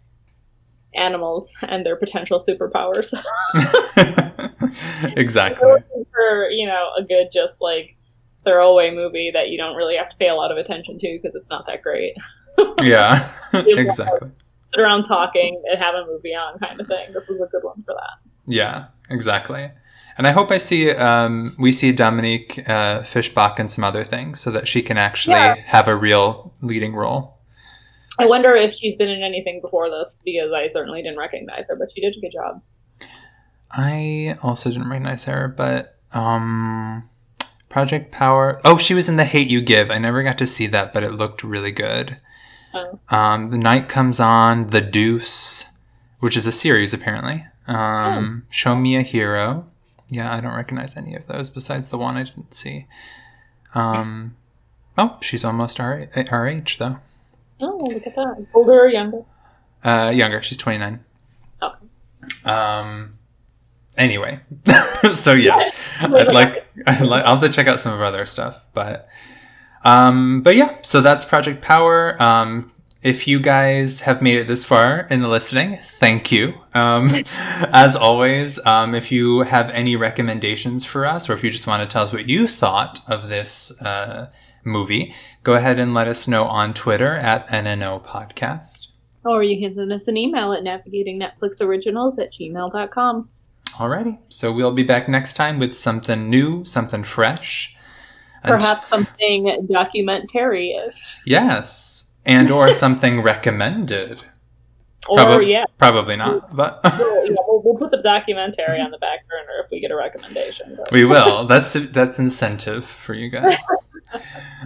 animals 0.95 1.53
and 1.63 1.85
their 1.85 1.95
potential 1.95 2.39
superpowers, 2.39 3.13
exactly. 5.17 5.69
for 6.13 6.49
you 6.51 6.67
know 6.67 6.89
a 6.99 7.03
good 7.03 7.29
just 7.33 7.61
like 7.61 7.97
throwaway 8.45 8.91
movie 8.91 9.31
that 9.33 9.51
you 9.51 9.59
don't 9.59 9.77
really 9.77 9.97
have 9.97 10.09
to 10.09 10.17
pay 10.17 10.29
a 10.29 10.35
lot 10.35 10.51
of 10.51 10.57
attention 10.57 10.99
to 10.99 11.19
because 11.21 11.35
it's 11.35 11.51
not 11.51 11.67
that 11.67 11.83
great. 11.83 12.15
Yeah, 12.83 13.29
exactly. 13.55 14.31
Sit 14.75 14.81
around 14.81 15.05
talking 15.05 15.63
and 15.71 15.79
have 15.83 15.95
a 15.95 16.07
movie 16.07 16.35
on 16.35 16.59
kind 16.59 16.81
of 16.81 16.87
thing. 16.87 17.13
This 17.13 17.25
is 17.29 17.41
a 17.41 17.47
good 17.47 17.63
one 17.65 17.83
for 17.85 17.95
that. 17.95 18.31
Yeah, 18.47 18.87
exactly. 19.11 19.71
And 20.17 20.27
I 20.27 20.33
hope 20.33 20.51
I 20.51 20.59
see 20.59 20.91
um, 20.91 21.55
we 21.59 21.71
see 21.73 21.93
Dominique 21.93 22.69
uh, 22.69 23.03
Fishback 23.03 23.59
and 23.59 23.71
some 23.71 23.85
other 23.85 24.03
things 24.05 24.41
so 24.41 24.51
that 24.51 24.67
she 24.67 24.83
can 24.83 24.99
actually 24.99 25.37
Yeah. 25.37 25.55
have 25.67 25.87
a 25.89 25.95
real 25.97 26.53
leading 26.61 26.95
role. 26.95 27.39
I 28.19 28.27
wonder 28.27 28.53
if 28.55 28.75
she's 28.75 28.97
been 28.97 29.09
in 29.09 29.23
anything 29.23 29.61
before 29.61 29.89
this 29.91 30.19
because 30.25 30.51
I 30.53 30.67
certainly 30.67 31.03
didn't 31.03 31.19
recognize 31.19 31.69
her, 31.69 31.77
but 31.77 31.93
she 31.95 32.01
did 32.01 32.17
a 32.17 32.21
good 32.21 32.33
job. 32.33 32.61
I 33.71 34.37
also 34.43 34.71
didn't 34.71 34.89
recognize 34.89 35.25
her, 35.25 35.49
but 35.49 35.99
um, 36.13 37.03
Project 37.69 38.11
Power. 38.11 38.61
Oh, 38.65 38.77
she 38.77 38.95
was 38.95 39.09
in 39.09 39.17
The 39.17 39.25
Hate 39.25 39.49
You 39.49 39.61
Give. 39.61 39.91
I 39.91 39.99
never 39.99 40.23
got 40.23 40.39
to 40.39 40.47
see 40.47 40.67
that, 40.69 40.93
but 40.93 41.05
it 41.05 41.13
looked 41.13 41.45
really 41.45 41.71
good. 41.73 42.19
Oh. 42.75 42.99
Um, 43.09 43.51
the 43.51 43.59
Night 43.59 43.89
Comes 43.89 44.21
On, 44.21 44.67
The 44.67 44.81
Deuce, 44.81 45.73
which 46.21 46.37
is 46.37 46.47
a 46.47 46.53
series 46.53 46.93
apparently. 46.93 47.45
Um, 47.67 48.47
Show 48.51 48.77
Me 48.77 48.97
a 48.97 49.03
Hero. 49.03 49.67
Yeah, 50.11 50.33
I 50.33 50.41
don't 50.41 50.55
recognize 50.55 50.97
any 50.97 51.15
of 51.15 51.27
those 51.27 51.51
besides 51.51 51.91
the 51.91 51.99
one 51.99 52.17
I 52.17 52.25
didn't 52.25 52.55
see. 52.55 52.87
Um, 53.75 54.37
oh, 54.99 55.19
she's 55.21 55.45
almost 55.45 55.81
our, 55.81 56.09
our 56.31 56.47
age 56.47 56.79
though. 56.79 56.99
Oh, 57.61 57.79
look 57.81 58.07
at 58.07 58.15
that. 58.15 58.47
Older 58.55 58.81
or 58.81 58.89
younger? 58.89 59.23
Uh, 59.83 60.13
younger. 60.15 60.41
She's 60.43 60.59
29. 60.59 61.05
Oh. 61.63 61.73
Um. 62.51 63.15
Anyway, 63.97 64.39
so 65.13 65.33
yeah, 65.33 65.69
I'd 66.01 66.33
like 66.33 66.65
I'd 66.87 67.03
like 67.03 67.25
I'll 67.25 67.35
have 67.37 67.43
to 67.43 67.49
check 67.49 67.67
out 67.67 67.81
some 67.81 67.93
of 67.93 67.99
her 67.99 68.05
other 68.05 68.25
stuff, 68.27 68.65
but 68.73 69.09
um, 69.85 70.43
but 70.43 70.57
yeah, 70.57 70.79
so 70.83 71.01
that's 71.01 71.25
Project 71.25 71.63
Power. 71.63 72.21
Um, 72.23 72.73
if 73.03 73.29
you 73.29 73.39
guys 73.39 74.01
have 74.01 74.21
made 74.21 74.39
it 74.39 74.49
this 74.49 74.65
far 74.65 75.07
in 75.11 75.21
the 75.21 75.29
listening, 75.29 75.77
thank 75.77 76.33
you. 76.33 76.55
Um, 76.75 77.11
as 77.73 77.95
always, 77.95 78.65
um, 78.67 78.95
if 78.95 79.13
you 79.13 79.43
have 79.43 79.71
any 79.71 79.97
recommendations 79.97 80.85
for 80.85 81.07
us, 81.07 81.31
or 81.31 81.35
if 81.35 81.45
you 81.45 81.51
just 81.51 81.67
want 81.67 81.89
to 81.89 81.93
tell 81.93 82.03
us 82.03 82.13
what 82.13 82.29
you 82.29 82.47
thought 82.49 83.01
of 83.09 83.29
this 83.29 83.81
uh, 83.83 84.31
movie, 84.65 85.15
go 85.45 85.55
ahead 85.55 85.79
and 85.79 85.95
let 85.95 86.09
us 86.09 86.27
know 86.27 86.45
on 86.45 86.75
Twitter 86.75 87.15
at 87.15 87.47
NNO 87.49 88.05
Podcast. 88.05 88.89
Or 89.25 89.43
you 89.43 89.59
can 89.59 89.75
send 89.75 89.93
us 89.93 90.09
an 90.09 90.17
email 90.17 90.53
at 90.53 90.65
navigatingnetflixoriginals 90.65 92.19
at 92.19 92.33
gmail.com. 92.33 93.29
Alrighty, 93.75 94.19
so 94.29 94.53
we'll 94.53 94.73
be 94.73 94.83
back 94.83 95.09
next 95.09 95.35
time 95.35 95.61
with 95.61 95.79
something 95.79 96.29
new, 96.29 96.65
something 96.65 97.05
fresh. 97.05 97.78
And- 98.45 98.61
Perhaps 98.61 98.89
something 98.89 99.67
documentary-ish. 99.71 101.21
yes, 101.27 102.13
and 102.25 102.51
or 102.51 102.73
something 102.73 103.21
recommended. 103.33 104.23
Or, 105.09 105.17
Probab- 105.19 105.49
yeah, 105.51 105.65
Probably 105.79 106.17
not, 106.17 106.55
but 106.55 106.81
we'll, 106.99 107.27
yeah 107.27 107.33
we'll, 107.47 107.63
we'll 107.65 107.77
put 107.79 107.91
the 107.91 108.03
documentary 108.03 108.79
on 108.81 108.91
the 108.91 108.99
back 108.99 109.27
burner 109.29 109.65
if 109.65 109.71
we 109.71 109.81
get 109.81 109.91
a 109.91 109.97
recommendation. 109.97 110.75
But. 110.77 110.93
we 110.93 111.05
will. 111.07 111.47
That's 111.47 111.73
that's 111.91 112.19
incentive 112.19 112.85
for 112.85 113.15
you 113.15 113.29
guys. 113.31 113.65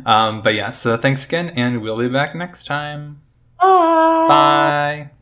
Um, 0.07 0.41
but 0.43 0.55
yeah, 0.55 0.71
so 0.71 0.97
thanks 0.97 1.25
again, 1.25 1.51
and 1.57 1.83
we'll 1.83 1.99
be 1.99 2.09
back 2.09 2.35
next 2.37 2.65
time. 2.65 3.21
Bye. 3.61 4.27
Bye. 4.29 5.11